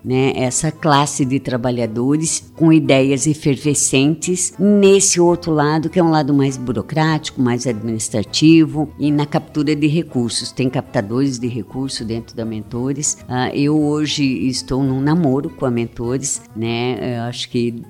né, 0.06 0.34
essa 0.36 0.72
classe 0.72 1.26
de 1.26 1.40
trabalhadores 1.40 2.52
com 2.56 2.72
ideias 2.72 3.26
efervescentes 3.26 4.54
nesse 4.60 5.20
outro 5.20 5.52
lado, 5.52 5.90
que 5.90 6.00
é 6.00 6.04
um 6.04 6.12
lado 6.12 6.34
mais 6.34 6.58
burocrático, 6.58 7.42
mais 7.42 7.66
administrativo 7.66 8.88
e 9.00 9.12
na 9.12 9.26
captura 9.26 9.76
de 9.76 9.88
recursos. 9.88 10.52
Tem 10.52 10.70
captadores 10.70 11.40
de 11.40 11.48
recursos 11.48 12.06
dentro 12.06 12.36
da 12.36 12.46
Mentores. 12.46 13.18
Uh, 13.24 13.56
eu 13.56 13.82
hoje 13.82 14.24
estou 14.48 14.84
num 14.84 15.02
namoro 15.02 15.50
com 15.50 15.66
a 15.66 15.72
Mentores, 15.72 16.42
né? 16.56 17.18
Eu 17.18 17.24
acho 17.24 17.50
que 17.50 17.84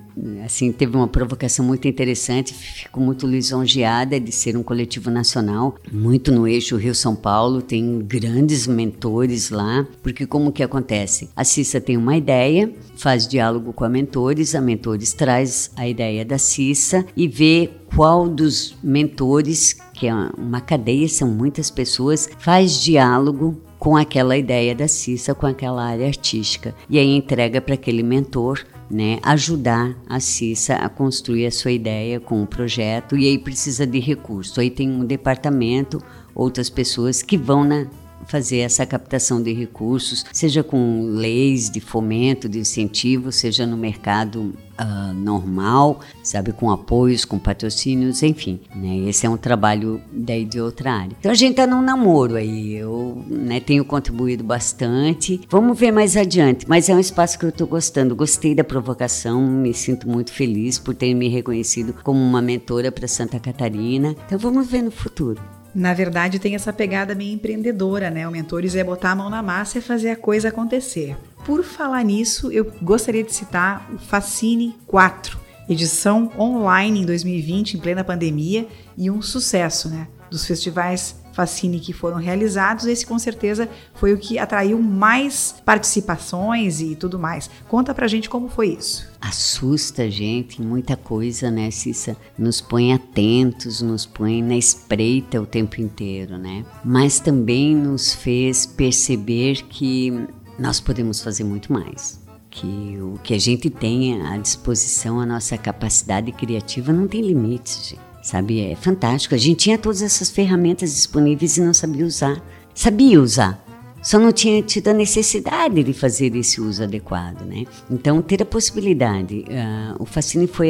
assim, 0.44 0.72
teve 0.72 0.96
uma 0.96 1.08
provocação 1.08 1.64
muito 1.64 1.86
interessante, 1.86 2.54
fico 2.54 3.00
muito 3.00 3.26
lisonjeada 3.26 4.18
de 4.18 4.32
ser 4.32 4.56
um 4.56 4.62
coletivo 4.62 5.10
nacional, 5.10 5.76
muito 5.92 6.32
no 6.32 6.46
eixo 6.48 6.76
Rio-São 6.76 7.14
Paulo, 7.14 7.60
tem 7.60 7.98
grandes 8.00 8.66
mentores 8.66 9.50
lá, 9.50 9.86
porque 10.02 10.26
como 10.26 10.52
que 10.52 10.62
acontece? 10.62 11.28
A 11.36 11.44
Cissa 11.44 11.80
tem 11.80 11.96
uma 11.96 12.16
ideia, 12.16 12.72
faz 12.96 13.26
diálogo 13.26 13.72
com 13.72 13.84
a 13.84 13.88
mentores, 13.88 14.54
a 14.54 14.60
mentores 14.60 15.12
traz 15.12 15.70
a 15.76 15.86
ideia 15.86 16.24
da 16.24 16.38
Cissa 16.38 17.04
e 17.16 17.28
vê 17.28 17.70
qual 17.94 18.28
dos 18.28 18.76
mentores, 18.82 19.74
que 19.94 20.06
é 20.06 20.14
uma 20.14 20.60
cadeia, 20.60 21.08
são 21.08 21.28
muitas 21.28 21.70
pessoas, 21.70 22.28
faz 22.38 22.82
diálogo 22.82 23.60
com 23.78 23.96
aquela 23.96 24.36
ideia 24.36 24.74
da 24.74 24.88
Cissa, 24.88 25.34
com 25.34 25.46
aquela 25.46 25.84
área 25.84 26.06
artística. 26.06 26.74
E 26.88 26.98
aí 26.98 27.14
entrega 27.14 27.60
para 27.60 27.74
aquele 27.74 28.02
mentor 28.02 28.64
né, 28.90 29.18
ajudar 29.22 29.96
a 30.08 30.20
Cissa 30.20 30.74
a 30.74 30.88
construir 30.88 31.46
a 31.46 31.50
sua 31.50 31.72
ideia 31.72 32.20
com 32.20 32.42
o 32.42 32.46
projeto 32.46 33.16
e 33.16 33.26
aí 33.26 33.38
precisa 33.38 33.86
de 33.86 33.98
recurso. 33.98 34.60
Aí 34.60 34.70
tem 34.70 34.88
um 34.88 35.04
departamento, 35.04 36.02
outras 36.34 36.70
pessoas 36.70 37.22
que 37.22 37.36
vão 37.36 37.64
na, 37.64 37.86
fazer 38.26 38.58
essa 38.58 38.84
captação 38.84 39.42
de 39.42 39.52
recursos, 39.52 40.24
seja 40.32 40.62
com 40.62 41.02
leis 41.02 41.70
de 41.70 41.80
fomento, 41.80 42.48
de 42.48 42.58
incentivo, 42.58 43.30
seja 43.32 43.66
no 43.66 43.76
mercado 43.76 44.54
uh, 44.78 45.12
normal, 45.14 46.00
sabe, 46.22 46.52
com 46.52 46.70
apoios, 46.70 47.24
com 47.24 47.38
patrocínios, 47.38 48.22
enfim. 48.22 48.60
Né? 48.74 49.08
Esse 49.08 49.26
é 49.26 49.30
um 49.30 49.36
trabalho 49.36 50.00
daí 50.12 50.44
de 50.44 50.60
outra 50.60 50.92
área. 50.92 51.16
Então 51.18 51.32
a 51.32 51.34
gente 51.34 51.52
está 51.52 51.66
num 51.66 51.82
namoro 51.82 52.36
aí, 52.36 52.74
eu 52.74 53.24
né, 53.28 53.60
tenho 53.60 53.84
contribuído 53.84 54.44
bastante. 54.44 55.40
Vamos 55.48 55.78
ver 55.78 55.92
mais 55.92 56.16
adiante, 56.16 56.66
mas 56.68 56.88
é 56.88 56.94
um 56.94 57.00
espaço 57.00 57.38
que 57.38 57.44
eu 57.44 57.50
estou 57.50 57.66
gostando. 57.66 58.16
Gostei 58.16 58.54
da 58.54 58.64
provocação, 58.64 59.40
me 59.42 59.72
sinto 59.72 60.08
muito 60.08 60.32
feliz 60.32 60.78
por 60.78 60.94
ter 60.94 61.14
me 61.14 61.28
reconhecido 61.28 61.94
como 62.02 62.20
uma 62.20 62.42
mentora 62.42 62.90
para 62.90 63.08
Santa 63.08 63.38
Catarina. 63.38 64.14
Então 64.26 64.38
vamos 64.38 64.66
ver 64.66 64.82
no 64.82 64.90
futuro 64.90 65.40
na 65.76 65.92
verdade, 65.92 66.38
tem 66.38 66.54
essa 66.54 66.72
pegada 66.72 67.14
meio 67.14 67.34
empreendedora, 67.34 68.10
né? 68.10 68.26
O 68.26 68.30
Mentores 68.30 68.74
é 68.74 68.82
botar 68.82 69.10
a 69.10 69.14
mão 69.14 69.28
na 69.28 69.42
massa 69.42 69.76
e 69.76 69.82
fazer 69.82 70.08
a 70.08 70.16
coisa 70.16 70.48
acontecer. 70.48 71.14
Por 71.44 71.62
falar 71.62 72.02
nisso, 72.02 72.50
eu 72.50 72.72
gostaria 72.80 73.22
de 73.22 73.30
citar 73.34 73.86
o 73.92 73.98
Fascine 73.98 74.74
4, 74.86 75.38
edição 75.68 76.32
online 76.38 77.02
em 77.02 77.04
2020, 77.04 77.74
em 77.74 77.80
plena 77.80 78.02
pandemia, 78.02 78.66
e 78.96 79.10
um 79.10 79.20
sucesso, 79.20 79.90
né? 79.90 80.08
Dos 80.30 80.46
festivais 80.46 81.16
Fascine 81.36 81.78
que 81.78 81.92
foram 81.92 82.16
realizados, 82.16 82.86
esse 82.86 83.04
com 83.04 83.18
certeza 83.18 83.68
foi 83.92 84.14
o 84.14 84.16
que 84.16 84.38
atraiu 84.38 84.80
mais 84.80 85.54
participações 85.66 86.80
e 86.80 86.96
tudo 86.96 87.18
mais. 87.18 87.50
Conta 87.68 87.94
pra 87.94 88.08
gente 88.08 88.30
como 88.30 88.48
foi 88.48 88.68
isso. 88.68 89.06
Assusta 89.20 90.04
a 90.04 90.08
gente, 90.08 90.62
muita 90.62 90.96
coisa, 90.96 91.50
né, 91.50 91.70
Cissa? 91.70 92.16
Nos 92.38 92.62
põe 92.62 92.94
atentos, 92.94 93.82
nos 93.82 94.06
põe 94.06 94.42
na 94.42 94.56
espreita 94.56 95.38
o 95.38 95.44
tempo 95.44 95.78
inteiro, 95.78 96.38
né? 96.38 96.64
Mas 96.82 97.20
também 97.20 97.76
nos 97.76 98.14
fez 98.14 98.64
perceber 98.64 99.62
que 99.68 100.26
nós 100.58 100.80
podemos 100.80 101.20
fazer 101.20 101.44
muito 101.44 101.70
mais 101.70 102.24
que 102.48 102.96
o 103.02 103.18
que 103.22 103.34
a 103.34 103.38
gente 103.38 103.68
tem 103.68 104.22
à 104.22 104.38
disposição, 104.38 105.20
a 105.20 105.26
nossa 105.26 105.58
capacidade 105.58 106.32
criativa 106.32 106.90
não 106.90 107.06
tem 107.06 107.20
limites, 107.20 107.90
gente 107.90 108.15
sabe? 108.26 108.60
É 108.60 108.74
fantástico. 108.74 109.36
A 109.36 109.38
gente 109.38 109.58
tinha 109.58 109.78
todas 109.78 110.02
essas 110.02 110.28
ferramentas 110.28 110.92
disponíveis 110.92 111.56
e 111.56 111.60
não 111.60 111.72
sabia 111.72 112.04
usar. 112.04 112.42
Sabia 112.74 113.22
usar, 113.22 113.64
só 114.02 114.18
não 114.18 114.30
tinha 114.30 114.60
tido 114.62 114.88
a 114.88 114.92
necessidade 114.92 115.82
de 115.82 115.92
fazer 115.92 116.34
esse 116.36 116.60
uso 116.60 116.82
adequado, 116.82 117.42
né? 117.42 117.64
Então, 117.90 118.20
ter 118.20 118.42
a 118.42 118.44
possibilidade, 118.44 119.44
uh, 119.48 120.02
o 120.02 120.04
Fascine 120.04 120.46
foi, 120.46 120.68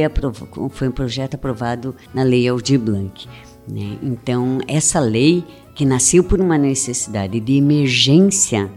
foi 0.70 0.88
um 0.88 0.92
projeto 0.92 1.34
aprovado 1.34 1.96
na 2.14 2.22
Lei 2.22 2.46
Aldir 2.46 2.78
Blanc, 2.78 3.26
né? 3.66 3.98
Então, 4.02 4.58
essa 4.68 5.00
lei 5.00 5.44
que 5.74 5.84
nasceu 5.84 6.22
por 6.22 6.40
uma 6.40 6.56
necessidade 6.56 7.40
de 7.40 7.56
emergência 7.56 8.70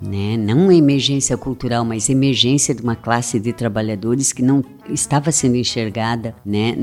né? 0.00 0.36
não 0.36 0.70
emergência 0.70 1.36
cultural, 1.36 1.84
mas 1.84 2.08
emergência 2.08 2.74
de 2.74 2.82
uma 2.82 2.94
classe 2.94 3.40
de 3.40 3.52
trabalhadores 3.52 4.32
que 4.32 4.42
não 4.42 4.62
estava 4.88 5.30
sendo 5.32 5.56
enxergada 5.56 6.34
né, 6.44 6.74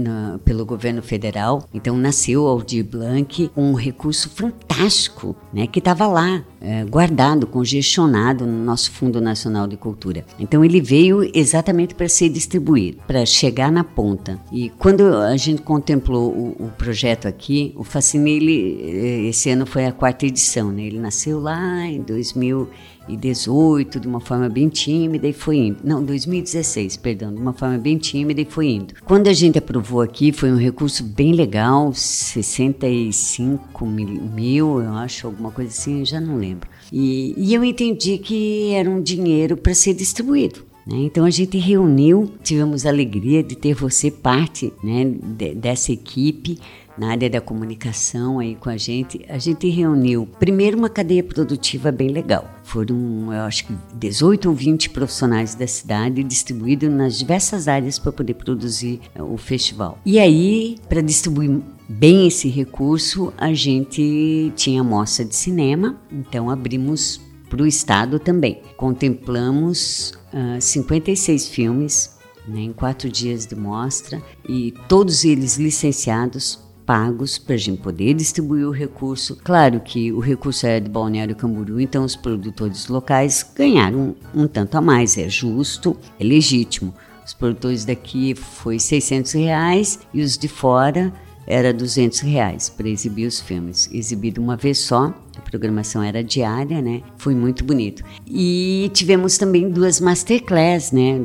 pelo 0.43 0.65
governo 0.65 1.01
federal. 1.01 1.67
Então 1.73 1.97
nasceu 1.97 2.43
o 2.43 2.47
Aldir 2.47 2.83
Blanc 2.83 3.51
um 3.55 3.73
recurso 3.73 4.29
fantástico 4.29 5.35
né, 5.53 5.67
que 5.67 5.79
estava 5.79 6.07
lá, 6.07 6.43
é, 6.61 6.83
guardado, 6.85 7.47
congestionado 7.47 8.45
no 8.45 8.63
nosso 8.63 8.91
Fundo 8.91 9.21
Nacional 9.21 9.67
de 9.67 9.77
Cultura. 9.77 10.25
Então 10.39 10.63
ele 10.63 10.81
veio 10.81 11.29
exatamente 11.33 11.95
para 11.95 12.07
ser 12.09 12.29
distribuído, 12.29 12.99
para 13.07 13.25
chegar 13.25 13.71
na 13.71 13.83
ponta. 13.83 14.39
E 14.51 14.69
quando 14.69 15.15
a 15.17 15.37
gente 15.37 15.61
contemplou 15.61 16.31
o, 16.31 16.65
o 16.65 16.71
projeto 16.77 17.27
aqui, 17.27 17.73
o 17.75 17.83
Facine, 17.83 18.31
ele, 18.31 19.27
esse 19.29 19.49
ano 19.49 19.65
foi 19.65 19.85
a 19.85 19.91
quarta 19.91 20.25
edição, 20.25 20.71
né? 20.71 20.83
ele 20.83 20.99
nasceu 20.99 21.39
lá 21.39 21.85
em 21.85 22.01
2000 22.01 22.69
2018, 23.07 23.99
de 23.99 24.07
uma 24.07 24.19
forma 24.19 24.49
bem 24.49 24.67
tímida 24.67 25.27
e 25.27 25.33
foi 25.33 25.57
indo. 25.57 25.77
Não, 25.83 26.03
2016, 26.03 26.97
perdão, 26.97 27.33
de 27.33 27.39
uma 27.39 27.53
forma 27.53 27.77
bem 27.77 27.94
tímida 27.97 28.41
e 28.41 28.45
foi 28.45 28.67
indo. 28.67 28.93
Quando 29.05 29.27
a 29.27 29.33
gente 29.33 29.57
aprovou 29.57 30.01
aqui, 30.01 30.31
foi 30.31 30.51
um 30.51 30.57
recurso 30.57 31.03
bem 31.03 31.33
legal, 31.33 31.93
65 31.93 33.85
mil, 33.85 34.81
eu 34.81 34.93
acho, 34.93 35.27
alguma 35.27 35.51
coisa 35.51 35.71
assim, 35.71 36.05
já 36.05 36.19
não 36.19 36.37
lembro. 36.37 36.69
E, 36.91 37.33
e 37.37 37.53
eu 37.53 37.63
entendi 37.63 38.17
que 38.17 38.71
era 38.71 38.89
um 38.89 39.01
dinheiro 39.01 39.57
para 39.57 39.73
ser 39.73 39.93
distribuído. 39.93 40.65
Né? 40.85 40.97
Então 40.97 41.25
a 41.25 41.29
gente 41.29 41.57
reuniu, 41.57 42.31
tivemos 42.43 42.85
a 42.85 42.89
alegria 42.89 43.41
de 43.41 43.55
ter 43.55 43.73
você 43.73 44.11
parte 44.11 44.71
né, 44.83 45.05
de, 45.05 45.55
dessa 45.55 45.91
equipe 45.91 46.59
na 46.97 47.09
área 47.09 47.29
da 47.29 47.41
comunicação 47.41 48.39
aí 48.39 48.55
com 48.55 48.69
a 48.69 48.77
gente, 48.77 49.23
a 49.27 49.37
gente 49.37 49.69
reuniu 49.69 50.27
primeiro 50.39 50.77
uma 50.77 50.89
cadeia 50.89 51.23
produtiva 51.23 51.91
bem 51.91 52.09
legal. 52.09 52.49
Foram, 52.63 53.31
eu 53.33 53.41
acho 53.41 53.67
que 53.67 53.73
18 53.95 54.49
ou 54.49 54.55
20 54.55 54.89
profissionais 54.91 55.55
da 55.55 55.67
cidade 55.67 56.23
distribuídos 56.23 56.89
nas 56.89 57.17
diversas 57.17 57.67
áreas 57.67 57.99
para 57.99 58.11
poder 58.11 58.35
produzir 58.35 59.01
eh, 59.13 59.21
o 59.21 59.37
festival. 59.37 59.99
E 60.05 60.19
aí, 60.19 60.77
para 60.89 61.01
distribuir 61.01 61.59
bem 61.87 62.27
esse 62.27 62.49
recurso, 62.49 63.33
a 63.37 63.53
gente 63.53 64.51
tinha 64.55 64.83
mostra 64.83 65.23
de 65.23 65.35
cinema, 65.35 65.95
então 66.11 66.49
abrimos 66.49 67.21
para 67.49 67.61
o 67.61 67.67
estado 67.67 68.19
também. 68.19 68.61
Contemplamos 68.75 70.11
uh, 70.33 70.57
ah, 70.57 70.61
56 70.61 71.47
filmes 71.47 72.15
né, 72.47 72.61
em 72.61 72.73
quatro 72.73 73.09
dias 73.09 73.45
de 73.45 73.55
mostra 73.55 74.21
e 74.47 74.73
todos 74.87 75.23
eles 75.23 75.57
licenciados 75.57 76.64
pagos 76.85 77.37
para 77.37 77.55
a 77.55 77.57
gente 77.57 77.81
poder 77.81 78.13
distribuir 78.13 78.67
o 78.67 78.71
recurso. 78.71 79.37
Claro 79.43 79.79
que 79.79 80.11
o 80.11 80.19
recurso 80.19 80.67
é 80.67 80.79
de 80.79 80.89
Balneário 80.89 81.35
Camboriú, 81.35 81.79
então 81.79 82.03
os 82.03 82.15
produtores 82.15 82.87
locais 82.87 83.45
ganharam 83.55 84.15
um, 84.33 84.43
um 84.43 84.47
tanto 84.47 84.77
a 84.77 84.81
mais, 84.81 85.17
é 85.17 85.27
justo, 85.27 85.97
é 86.19 86.23
legítimo. 86.23 86.93
Os 87.25 87.33
produtores 87.33 87.85
daqui 87.85 88.35
foi 88.35 88.77
600 88.77 89.31
reais 89.33 89.99
e 90.13 90.21
os 90.21 90.37
de 90.37 90.47
fora 90.47 91.11
era 91.47 91.73
200 91.73 92.19
reais 92.19 92.69
para 92.69 92.89
exibir 92.89 93.27
os 93.27 93.39
filmes. 93.39 93.89
Exibido 93.91 94.41
uma 94.41 94.55
vez 94.55 94.79
só, 94.79 95.13
a 95.37 95.41
programação 95.41 96.01
era 96.01 96.23
diária, 96.23 96.81
né? 96.81 97.01
Foi 97.17 97.35
muito 97.35 97.63
bonito. 97.63 98.03
E 98.27 98.89
tivemos 98.93 99.37
também 99.37 99.69
duas 99.69 99.99
masterclass, 99.99 100.91
né? 100.91 101.21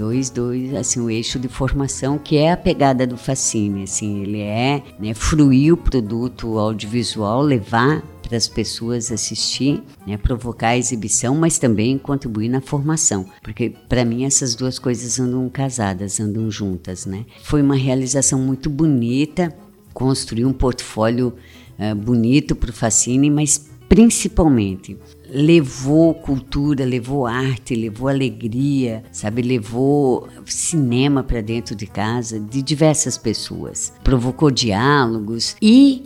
Dois, 0.00 0.30
dois, 0.30 0.74
assim, 0.74 0.98
o 0.98 1.10
eixo 1.10 1.38
de 1.38 1.46
formação 1.46 2.16
que 2.16 2.38
é 2.38 2.52
a 2.52 2.56
pegada 2.56 3.06
do 3.06 3.18
fascínio, 3.18 3.84
assim, 3.84 4.22
ele 4.22 4.40
é 4.40 4.82
né, 4.98 5.12
fruir 5.12 5.74
o 5.74 5.76
produto 5.76 6.58
audiovisual, 6.58 7.42
levar 7.42 8.02
para 8.22 8.34
as 8.34 8.48
pessoas 8.48 9.12
assistir, 9.12 9.82
né, 10.06 10.16
provocar 10.16 10.68
a 10.68 10.78
exibição, 10.78 11.36
mas 11.36 11.58
também 11.58 11.98
contribuir 11.98 12.48
na 12.48 12.62
formação, 12.62 13.26
porque 13.42 13.74
para 13.90 14.02
mim 14.02 14.24
essas 14.24 14.54
duas 14.54 14.78
coisas 14.78 15.20
andam 15.20 15.46
casadas, 15.50 16.18
andam 16.18 16.50
juntas, 16.50 17.04
né? 17.04 17.26
Foi 17.42 17.60
uma 17.60 17.76
realização 17.76 18.40
muito 18.40 18.70
bonita, 18.70 19.54
construir 19.92 20.46
um 20.46 20.52
portfólio 20.54 21.34
uh, 21.78 21.94
bonito 21.94 22.56
para 22.56 22.70
o 22.70 22.72
Fascine, 22.72 23.28
mas 23.28 23.68
principalmente 23.86 24.96
levou 25.32 26.14
cultura, 26.14 26.84
levou 26.84 27.26
arte, 27.26 27.74
levou 27.74 28.08
alegria, 28.08 29.02
sabe, 29.12 29.42
levou 29.42 30.28
cinema 30.44 31.22
para 31.22 31.40
dentro 31.40 31.74
de 31.74 31.86
casa 31.86 32.40
de 32.40 32.62
diversas 32.62 33.16
pessoas, 33.16 33.92
provocou 34.02 34.50
diálogos 34.50 35.56
e 35.62 36.04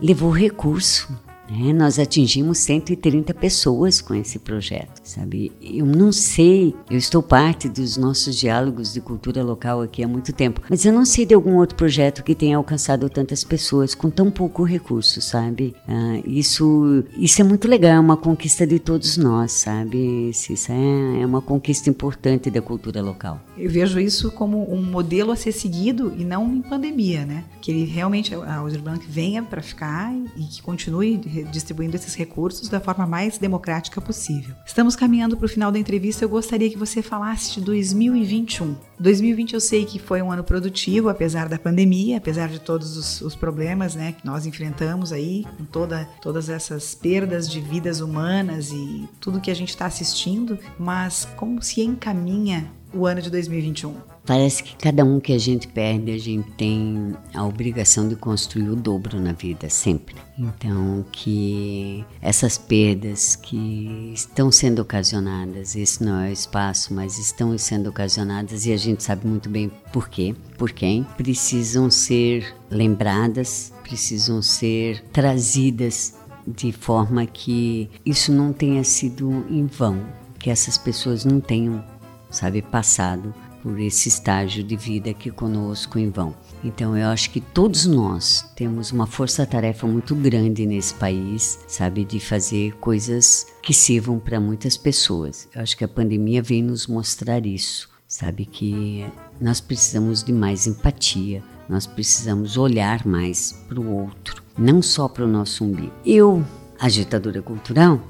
levou 0.00 0.30
recurso. 0.30 1.08
Né? 1.52 1.72
Nós 1.72 1.98
atingimos 1.98 2.58
130 2.58 3.34
pessoas 3.34 4.00
com 4.00 4.14
esse 4.14 4.38
projeto, 4.38 5.00
sabe? 5.04 5.52
Eu 5.60 5.84
não 5.84 6.10
sei, 6.10 6.74
eu 6.90 6.96
estou 6.96 7.22
parte 7.22 7.68
dos 7.68 7.96
nossos 7.96 8.36
diálogos 8.36 8.92
de 8.92 9.00
cultura 9.00 9.42
local 9.42 9.82
aqui 9.82 10.02
há 10.02 10.08
muito 10.08 10.32
tempo, 10.32 10.62
mas 10.70 10.84
eu 10.84 10.92
não 10.92 11.04
sei 11.04 11.26
de 11.26 11.34
algum 11.34 11.56
outro 11.56 11.76
projeto 11.76 12.24
que 12.24 12.34
tenha 12.34 12.56
alcançado 12.56 13.08
tantas 13.10 13.44
pessoas 13.44 13.94
com 13.94 14.08
tão 14.08 14.30
pouco 14.30 14.62
recurso, 14.62 15.20
sabe? 15.20 15.74
Ah, 15.86 16.20
isso, 16.26 17.04
isso 17.16 17.40
é 17.40 17.44
muito 17.44 17.68
legal, 17.68 17.92
é 17.92 18.00
uma 18.00 18.16
conquista 18.16 18.66
de 18.66 18.78
todos 18.78 19.16
nós, 19.18 19.52
sabe? 19.52 20.30
Isso 20.30 20.72
é, 20.72 21.22
é 21.22 21.26
uma 21.26 21.42
conquista 21.42 21.90
importante 21.90 22.50
da 22.50 22.62
cultura 22.62 23.02
local. 23.02 23.40
Eu 23.58 23.70
vejo 23.70 24.00
isso 24.00 24.30
como 24.30 24.72
um 24.72 24.82
modelo 24.82 25.32
a 25.32 25.36
ser 25.36 25.52
seguido 25.52 26.14
e 26.16 26.24
não 26.24 26.54
em 26.54 26.62
pandemia, 26.62 27.26
né? 27.26 27.44
Que 27.60 27.70
ele 27.70 27.84
realmente, 27.84 28.34
a 28.34 28.56
Aldir 28.56 28.80
Blanc 28.80 29.04
venha 29.06 29.42
para 29.42 29.60
ficar 29.60 30.14
e 30.36 30.44
que 30.44 30.62
continue 30.62 31.20
distribuindo 31.44 31.96
esses 31.96 32.14
recursos 32.14 32.68
da 32.68 32.80
forma 32.80 33.06
mais 33.06 33.38
democrática 33.38 34.00
possível. 34.00 34.54
Estamos 34.66 34.96
caminhando 34.96 35.36
para 35.36 35.46
o 35.46 35.48
final 35.48 35.72
da 35.72 35.78
entrevista. 35.78 36.24
Eu 36.24 36.28
gostaria 36.28 36.70
que 36.70 36.78
você 36.78 37.02
falasse 37.02 37.54
de 37.54 37.60
2021. 37.60 38.76
2020 38.98 39.54
eu 39.54 39.60
sei 39.60 39.84
que 39.84 39.98
foi 39.98 40.22
um 40.22 40.30
ano 40.30 40.44
produtivo, 40.44 41.08
apesar 41.08 41.48
da 41.48 41.58
pandemia, 41.58 42.18
apesar 42.18 42.48
de 42.48 42.60
todos 42.60 42.96
os, 42.96 43.20
os 43.20 43.34
problemas 43.34 43.94
né, 43.94 44.12
que 44.12 44.24
nós 44.24 44.46
enfrentamos 44.46 45.12
aí, 45.12 45.44
com 45.56 45.64
toda, 45.64 46.08
todas 46.20 46.48
essas 46.48 46.94
perdas 46.94 47.48
de 47.48 47.60
vidas 47.60 48.00
humanas 48.00 48.70
e 48.70 49.08
tudo 49.20 49.40
que 49.40 49.50
a 49.50 49.54
gente 49.54 49.70
está 49.70 49.86
assistindo, 49.86 50.58
mas 50.78 51.26
como 51.36 51.60
se 51.62 51.80
encaminha 51.82 52.70
o 52.94 53.06
ano 53.06 53.22
de 53.22 53.30
2021? 53.30 54.11
Parece 54.24 54.62
que 54.62 54.76
cada 54.76 55.04
um 55.04 55.18
que 55.18 55.32
a 55.32 55.38
gente 55.38 55.66
perde, 55.66 56.12
a 56.12 56.18
gente 56.18 56.48
tem 56.52 57.16
a 57.34 57.44
obrigação 57.44 58.08
de 58.08 58.14
construir 58.14 58.68
o 58.70 58.76
dobro 58.76 59.20
na 59.20 59.32
vida, 59.32 59.68
sempre. 59.68 60.14
Então, 60.38 61.04
que 61.10 62.04
essas 62.20 62.56
perdas 62.56 63.34
que 63.34 64.12
estão 64.14 64.52
sendo 64.52 64.80
ocasionadas, 64.80 65.74
esse 65.74 66.04
não 66.04 66.20
é 66.20 66.30
o 66.30 66.32
espaço, 66.32 66.94
mas 66.94 67.18
estão 67.18 67.56
sendo 67.58 67.90
ocasionadas 67.90 68.64
e 68.64 68.72
a 68.72 68.76
gente 68.76 69.02
sabe 69.02 69.26
muito 69.26 69.48
bem 69.48 69.70
por 69.92 70.08
quê, 70.08 70.36
por 70.56 70.70
quem, 70.70 71.04
precisam 71.16 71.90
ser 71.90 72.54
lembradas, 72.70 73.72
precisam 73.82 74.40
ser 74.40 75.02
trazidas 75.12 76.14
de 76.46 76.70
forma 76.70 77.26
que 77.26 77.90
isso 78.06 78.32
não 78.32 78.52
tenha 78.52 78.84
sido 78.84 79.44
em 79.50 79.66
vão, 79.66 80.00
que 80.38 80.48
essas 80.48 80.78
pessoas 80.78 81.24
não 81.24 81.40
tenham, 81.40 81.84
sabe, 82.30 82.62
passado 82.62 83.34
por 83.62 83.78
esse 83.78 84.08
estágio 84.08 84.64
de 84.64 84.76
vida 84.76 85.10
aqui 85.10 85.30
conosco 85.30 85.98
em 85.98 86.10
vão. 86.10 86.34
Então 86.64 86.96
eu 86.96 87.08
acho 87.08 87.30
que 87.30 87.40
todos 87.40 87.86
nós 87.86 88.44
temos 88.56 88.90
uma 88.90 89.06
força-tarefa 89.06 89.86
muito 89.86 90.14
grande 90.14 90.66
nesse 90.66 90.92
país, 90.94 91.58
sabe, 91.68 92.04
de 92.04 92.18
fazer 92.18 92.72
coisas 92.74 93.46
que 93.62 93.72
sirvam 93.72 94.18
para 94.18 94.40
muitas 94.40 94.76
pessoas. 94.76 95.48
Eu 95.54 95.62
acho 95.62 95.76
que 95.76 95.84
a 95.84 95.88
pandemia 95.88 96.42
vem 96.42 96.62
nos 96.62 96.86
mostrar 96.86 97.46
isso, 97.46 97.88
sabe, 98.08 98.44
que 98.44 99.06
nós 99.40 99.60
precisamos 99.60 100.22
de 100.24 100.32
mais 100.32 100.66
empatia, 100.66 101.42
nós 101.68 101.86
precisamos 101.86 102.56
olhar 102.56 103.06
mais 103.06 103.52
para 103.68 103.80
o 103.80 104.02
outro, 104.02 104.42
não 104.58 104.82
só 104.82 105.08
para 105.08 105.24
o 105.24 105.28
nosso 105.28 105.64
umbigo. 105.64 105.92
Eu, 106.04 106.44
agitadora 106.78 107.40
cultural, 107.40 108.00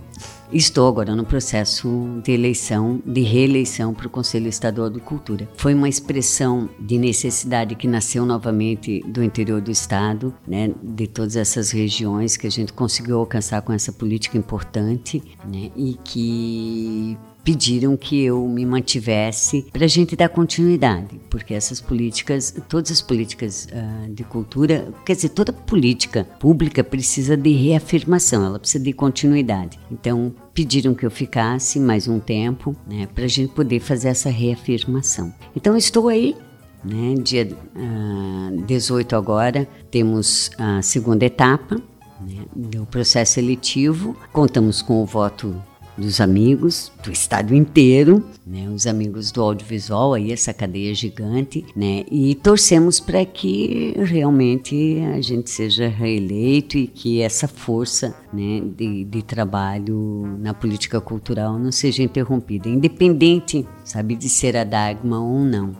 Estou 0.52 0.86
agora 0.86 1.16
no 1.16 1.24
processo 1.24 2.20
de 2.22 2.30
eleição, 2.30 3.02
de 3.06 3.22
reeleição 3.22 3.94
para 3.94 4.06
o 4.06 4.10
Conselho 4.10 4.48
Estadual 4.48 4.90
de 4.90 5.00
Cultura. 5.00 5.48
Foi 5.56 5.72
uma 5.72 5.88
expressão 5.88 6.68
de 6.78 6.98
necessidade 6.98 7.74
que 7.74 7.88
nasceu 7.88 8.26
novamente 8.26 9.00
do 9.06 9.22
interior 9.22 9.62
do 9.62 9.70
estado, 9.70 10.34
né, 10.46 10.74
de 10.82 11.06
todas 11.06 11.36
essas 11.36 11.70
regiões 11.70 12.36
que 12.36 12.46
a 12.46 12.50
gente 12.50 12.70
conseguiu 12.70 13.18
alcançar 13.18 13.62
com 13.62 13.72
essa 13.72 13.92
política 13.92 14.36
importante, 14.36 15.22
né, 15.50 15.70
e 15.74 15.98
que 16.04 17.16
pediram 17.44 17.96
que 17.96 18.22
eu 18.22 18.46
me 18.48 18.64
mantivesse 18.64 19.66
para 19.72 19.85
a 19.85 19.88
gente 19.88 20.14
dar 20.16 20.28
continuidade, 20.28 21.20
porque 21.28 21.55
essas 21.55 21.81
políticas, 21.81 22.55
todas 22.68 22.90
as 22.90 23.02
políticas 23.02 23.68
uh, 23.72 24.12
de 24.12 24.24
cultura, 24.24 24.92
quer 25.05 25.16
dizer, 25.16 25.31
toda 25.31 25.52
política 25.52 26.24
pública 26.38 26.85
precisa 26.85 27.37
de 27.37 27.52
reafirmação, 27.52 28.44
ela 28.44 28.59
precisa 28.59 28.83
de 28.83 28.92
continuidade. 28.92 29.78
Então, 29.90 30.35
pediram 30.55 30.94
que 30.94 31.05
eu 31.05 31.11
ficasse 31.11 31.81
mais 31.81 32.07
um 32.09 32.18
tempo, 32.18 32.76
né, 32.87 33.07
para 33.12 33.24
a 33.24 33.28
gente 33.28 33.52
poder 33.52 33.81
fazer 33.81 34.09
essa 34.09 34.31
reafirmação. 34.31 35.33
Então, 35.57 35.76
estou 35.76 36.09
aí 36.09 36.37
né, 36.85 37.14
dia 37.14 37.48
uh, 37.76 38.62
ah, 38.62 38.64
18 38.66 39.14
agora, 39.16 39.68
temos 39.90 40.50
a 40.59 40.83
segunda 40.83 41.24
etapa 41.24 41.76
né, 42.20 42.44
do 42.55 42.85
processo 42.87 43.35
seletivo. 43.35 44.16
Contamos 44.33 44.83
com 44.83 45.02
o 45.02 45.07
voto 45.07 45.55
dos 45.96 46.20
amigos 46.20 46.90
do 47.02 47.12
estado 47.12 47.55
inteiro, 47.55 48.24
né, 48.46 48.68
os 48.68 48.87
amigos 48.87 49.31
do 49.31 49.42
audiovisual, 49.42 50.14
aí 50.14 50.33
essa 50.33 50.52
cadeia 50.52 50.94
gigante, 50.94 51.64
né, 51.76 52.05
e 52.11 52.35
torcemos 52.35 52.98
para 52.98 53.24
que 53.24 53.94
realmente 53.98 54.98
a 55.14 55.20
gente 55.20 55.50
seja 55.50 55.88
reeleito 55.88 56.78
e 56.78 56.87
que 56.87 57.20
essa 57.20 57.46
força 57.46 58.14
né, 58.33 58.62
de, 58.76 59.05
de 59.05 59.22
trabalho 59.22 60.38
na 60.40 60.55
política 60.55 61.00
cultural 61.00 61.59
não 61.59 61.70
seja 61.70 62.02
interrompida, 62.02 62.68
independente, 62.68 63.66
sabe, 63.85 64.14
de 64.14 64.28
ser 64.28 64.57
a 64.57 64.64
Dagma 64.64 65.20
ou 65.20 65.40
não, 65.40 65.76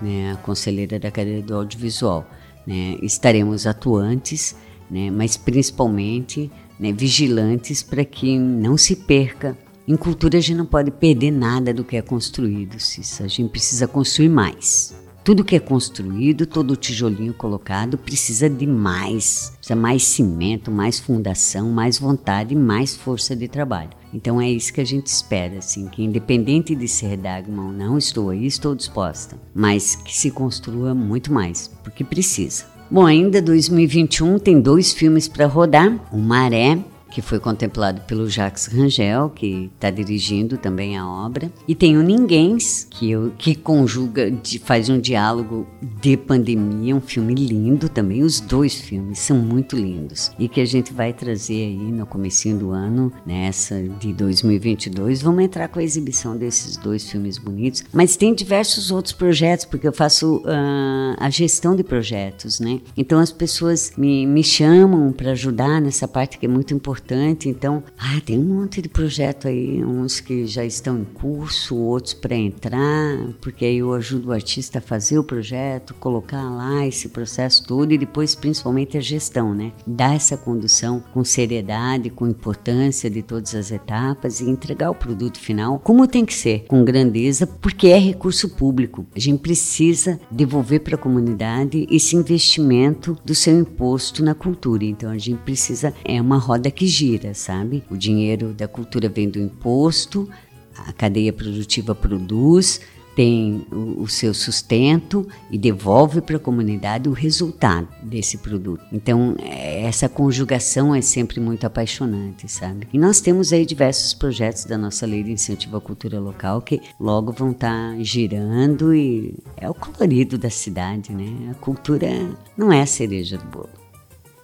né, 0.00 0.32
a 0.32 0.36
conselheira 0.36 0.98
da 0.98 1.10
cadeia 1.10 1.42
do 1.42 1.54
audiovisual. 1.54 2.26
Né, 2.66 2.96
estaremos 3.02 3.66
atuantes, 3.66 4.54
né, 4.90 5.10
mas 5.10 5.36
principalmente 5.36 6.50
né, 6.78 6.92
vigilantes 6.92 7.82
para 7.82 8.04
que 8.04 8.38
não 8.38 8.76
se 8.76 8.96
perca. 8.96 9.56
Em 9.86 9.96
cultura 9.96 10.38
a 10.38 10.40
gente 10.40 10.56
não 10.56 10.66
pode 10.66 10.90
perder 10.90 11.30
nada 11.30 11.74
do 11.74 11.84
que 11.84 11.96
é 11.96 12.02
construído, 12.02 12.78
Cissa. 12.78 13.24
A 13.24 13.28
gente 13.28 13.50
precisa 13.50 13.88
construir 13.88 14.28
mais. 14.28 14.94
Tudo 15.24 15.44
que 15.44 15.54
é 15.54 15.60
construído, 15.60 16.46
todo 16.46 16.74
tijolinho 16.74 17.32
colocado, 17.32 17.96
precisa 17.96 18.50
de 18.50 18.66
mais. 18.66 19.52
Precisa 19.56 19.76
mais 19.76 20.02
cimento, 20.02 20.68
mais 20.68 20.98
fundação, 20.98 21.70
mais 21.70 21.96
vontade, 21.96 22.56
mais 22.56 22.96
força 22.96 23.36
de 23.36 23.46
trabalho. 23.46 23.90
Então 24.12 24.40
é 24.40 24.50
isso 24.50 24.72
que 24.72 24.80
a 24.80 24.84
gente 24.84 25.06
espera, 25.06 25.58
assim, 25.58 25.86
que 25.86 26.02
independente 26.02 26.74
de 26.74 26.88
ser 26.88 27.16
Dagma 27.16 27.66
ou 27.66 27.72
não, 27.72 27.96
estou 27.96 28.30
aí, 28.30 28.46
estou 28.46 28.74
disposta. 28.74 29.38
Mas 29.54 29.94
que 29.94 30.14
se 30.14 30.30
construa 30.30 30.92
muito 30.92 31.32
mais, 31.32 31.70
porque 31.84 32.02
precisa. 32.02 32.71
Bom, 32.92 33.06
ainda 33.06 33.40
2021 33.40 34.38
tem 34.38 34.60
dois 34.60 34.92
filmes 34.92 35.26
para 35.26 35.46
rodar: 35.46 35.98
O 36.12 36.18
Maré 36.18 36.78
que 37.12 37.20
foi 37.20 37.38
contemplado 37.38 38.00
pelo 38.02 38.28
Jacques 38.28 38.66
Rangel, 38.66 39.28
que 39.30 39.70
está 39.74 39.90
dirigindo 39.90 40.56
também 40.56 40.96
a 40.96 41.06
obra. 41.06 41.52
E 41.68 41.74
tem 41.74 41.98
o 41.98 42.02
Ninguéms, 42.02 42.86
que, 42.88 43.10
eu, 43.10 43.32
que 43.36 43.54
conjuga, 43.54 44.32
faz 44.64 44.88
um 44.88 44.98
diálogo 44.98 45.66
de 46.00 46.16
pandemia, 46.16 46.96
um 46.96 47.00
filme 47.00 47.34
lindo 47.34 47.88
também. 47.88 48.22
Os 48.22 48.40
dois 48.40 48.74
filmes 48.80 49.18
são 49.18 49.36
muito 49.36 49.76
lindos. 49.76 50.30
E 50.38 50.48
que 50.48 50.60
a 50.60 50.64
gente 50.64 50.92
vai 50.92 51.12
trazer 51.12 51.66
aí 51.66 51.92
no 51.92 52.06
comecinho 52.06 52.58
do 52.58 52.70
ano, 52.70 53.12
nessa 53.26 53.82
de 54.00 54.12
2022. 54.14 55.20
Vamos 55.20 55.44
entrar 55.44 55.68
com 55.68 55.78
a 55.78 55.82
exibição 55.82 56.36
desses 56.36 56.78
dois 56.78 57.08
filmes 57.10 57.36
bonitos. 57.36 57.84
Mas 57.92 58.16
tem 58.16 58.34
diversos 58.34 58.90
outros 58.90 59.12
projetos, 59.12 59.66
porque 59.66 59.86
eu 59.86 59.92
faço 59.92 60.38
uh, 60.38 61.16
a 61.18 61.28
gestão 61.28 61.76
de 61.76 61.84
projetos, 61.84 62.58
né? 62.58 62.80
Então 62.96 63.18
as 63.18 63.30
pessoas 63.30 63.92
me, 63.98 64.26
me 64.26 64.42
chamam 64.42 65.12
para 65.12 65.32
ajudar 65.32 65.80
nessa 65.80 66.08
parte 66.08 66.38
que 66.38 66.46
é 66.46 66.48
muito 66.48 66.72
importante 66.72 67.01
importante. 67.02 67.48
Então, 67.48 67.82
ah, 67.98 68.20
tem 68.24 68.38
um 68.38 68.60
monte 68.60 68.80
de 68.80 68.88
projeto 68.88 69.48
aí, 69.48 69.84
uns 69.84 70.20
que 70.20 70.46
já 70.46 70.64
estão 70.64 70.98
em 70.98 71.04
curso, 71.04 71.76
outros 71.76 72.14
para 72.14 72.36
entrar, 72.36 73.18
porque 73.40 73.64
aí 73.64 73.78
eu 73.78 73.92
ajudo 73.92 74.28
o 74.28 74.32
artista 74.32 74.78
a 74.78 74.82
fazer 74.82 75.18
o 75.18 75.24
projeto, 75.24 75.94
colocar 75.94 76.42
lá 76.48 76.86
esse 76.86 77.08
processo 77.08 77.64
todo 77.66 77.92
e 77.92 77.98
depois 77.98 78.34
principalmente 78.34 78.96
a 78.96 79.00
gestão, 79.00 79.54
né? 79.54 79.72
Dar 79.86 80.14
essa 80.14 80.36
condução 80.36 81.02
com 81.12 81.24
seriedade, 81.24 82.10
com 82.10 82.26
importância 82.26 83.10
de 83.10 83.22
todas 83.22 83.54
as 83.54 83.70
etapas 83.70 84.40
e 84.40 84.48
entregar 84.48 84.90
o 84.90 84.94
produto 84.94 85.38
final 85.38 85.78
como 85.78 86.06
tem 86.06 86.24
que 86.24 86.34
ser, 86.34 86.64
com 86.68 86.84
grandeza, 86.84 87.46
porque 87.46 87.88
é 87.88 87.98
recurso 87.98 88.48
público. 88.50 89.04
A 89.14 89.18
gente 89.18 89.40
precisa 89.40 90.20
devolver 90.30 90.80
para 90.80 90.94
a 90.94 90.98
comunidade 90.98 91.86
esse 91.90 92.14
investimento 92.14 93.16
do 93.24 93.34
seu 93.34 93.58
imposto 93.58 94.24
na 94.24 94.34
cultura. 94.34 94.84
Então 94.84 95.10
a 95.10 95.18
gente 95.18 95.40
precisa 95.40 95.92
é 96.04 96.20
uma 96.20 96.38
roda 96.38 96.70
que 96.70 96.86
gira, 96.92 97.34
sabe? 97.34 97.82
O 97.90 97.96
dinheiro 97.96 98.52
da 98.52 98.68
cultura 98.68 99.08
vem 99.08 99.28
do 99.28 99.38
imposto, 99.38 100.28
a 100.76 100.92
cadeia 100.92 101.32
produtiva 101.32 101.94
produz, 101.94 102.80
tem 103.14 103.66
o, 103.70 104.02
o 104.02 104.08
seu 104.08 104.32
sustento 104.32 105.26
e 105.50 105.58
devolve 105.58 106.20
para 106.20 106.36
a 106.36 106.40
comunidade 106.40 107.08
o 107.08 107.12
resultado 107.12 107.88
desse 108.02 108.38
produto. 108.38 108.82
Então, 108.92 109.36
essa 109.38 110.08
conjugação 110.08 110.94
é 110.94 111.00
sempre 111.00 111.40
muito 111.40 111.66
apaixonante, 111.66 112.50
sabe? 112.50 112.88
E 112.92 112.98
nós 112.98 113.20
temos 113.20 113.52
aí 113.52 113.66
diversos 113.66 114.14
projetos 114.14 114.64
da 114.64 114.78
nossa 114.78 115.06
lei 115.06 115.22
de 115.22 115.32
incentivo 115.32 115.76
à 115.76 115.80
cultura 115.80 116.18
local 116.18 116.62
que 116.62 116.80
logo 116.98 117.32
vão 117.32 117.50
estar 117.50 117.92
tá 117.92 118.02
girando 118.02 118.94
e 118.94 119.34
é 119.56 119.68
o 119.68 119.74
colorido 119.74 120.38
da 120.38 120.50
cidade, 120.50 121.12
né? 121.12 121.50
A 121.50 121.54
cultura 121.54 122.08
não 122.56 122.72
é 122.72 122.82
a 122.82 122.86
cereja 122.86 123.36
do 123.36 123.44
bolo. 123.44 123.82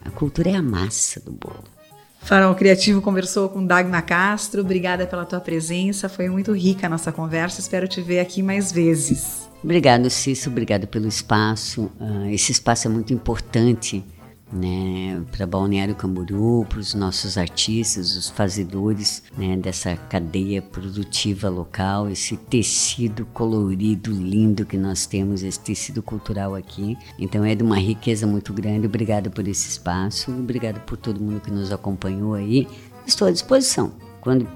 A 0.05 0.11
cultura 0.11 0.51
é 0.51 0.55
a 0.55 0.63
massa 0.63 1.21
do 1.21 1.33
bolo. 1.33 1.78
Farol 2.21 2.55
Criativo 2.55 3.01
conversou 3.01 3.49
com 3.49 3.65
Dagmar 3.65 4.05
Castro. 4.05 4.61
Obrigada 4.61 5.07
pela 5.07 5.25
tua 5.25 5.41
presença. 5.41 6.09
Foi 6.09 6.29
muito 6.29 6.53
rica 6.53 6.87
a 6.87 6.91
nossa 6.91 7.11
conversa. 7.11 7.61
Espero 7.61 7.89
te 7.89 8.01
ver 8.03 8.21
aqui 8.21 8.43
mais 8.43 8.71
vezes. 8.71 9.49
Obrigado, 9.63 10.09
Cício. 10.11 10.51
Obrigado 10.51 10.87
pelo 10.87 11.09
espaço. 11.09 11.91
Uh, 12.01 12.27
esse 12.31 12.53
espaço 12.53 12.87
é 12.87 12.91
muito 12.91 13.13
importante 13.13 14.05
né, 14.53 15.23
para 15.31 15.47
Balneário 15.47 15.95
Camboriú, 15.95 16.67
para 16.69 16.79
os 16.79 16.95
nossos 16.95 17.37
artistas, 17.37 18.17
os 18.17 18.29
fazedores 18.31 19.23
né, 19.37 19.57
dessa 19.57 19.97
cadeia 19.97 20.63
produtiva 20.63 21.49
local, 21.49 22.09
esse 22.09 22.37
tecido 22.37 23.27
colorido, 23.27 24.11
lindo 24.11 24.65
que 24.65 24.77
nós 24.77 25.07
temos, 25.07 25.43
esse 25.43 25.61
tecido 25.61 26.03
cultural 26.03 26.55
aqui. 26.55 26.97
Então 27.19 27.45
é 27.45 27.55
de 27.55 27.63
uma 27.63 27.79
riqueza 27.79 28.27
muito 28.27 28.53
grande. 28.53 28.87
Obrigado 28.87 29.31
por 29.31 29.47
esse 29.47 29.69
espaço, 29.69 30.31
obrigado 30.31 30.81
por 30.81 30.97
todo 30.97 31.21
mundo 31.21 31.41
que 31.41 31.51
nos 31.51 31.71
acompanhou 31.73 32.35
aí. 32.35 32.67
Estou 33.07 33.29
à 33.29 33.31
disposição. 33.31 33.93
Quando 34.21 34.49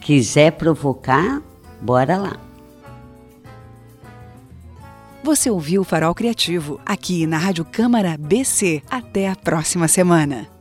quiser 0.00 0.52
provocar, 0.52 1.42
bora 1.80 2.16
lá. 2.16 2.51
Você 5.22 5.48
ouviu 5.48 5.82
o 5.82 5.84
Farol 5.84 6.14
Criativo 6.14 6.80
aqui 6.84 7.28
na 7.28 7.38
Rádio 7.38 7.64
Câmara 7.64 8.16
BC. 8.18 8.82
Até 8.90 9.28
a 9.28 9.36
próxima 9.36 9.86
semana. 9.86 10.51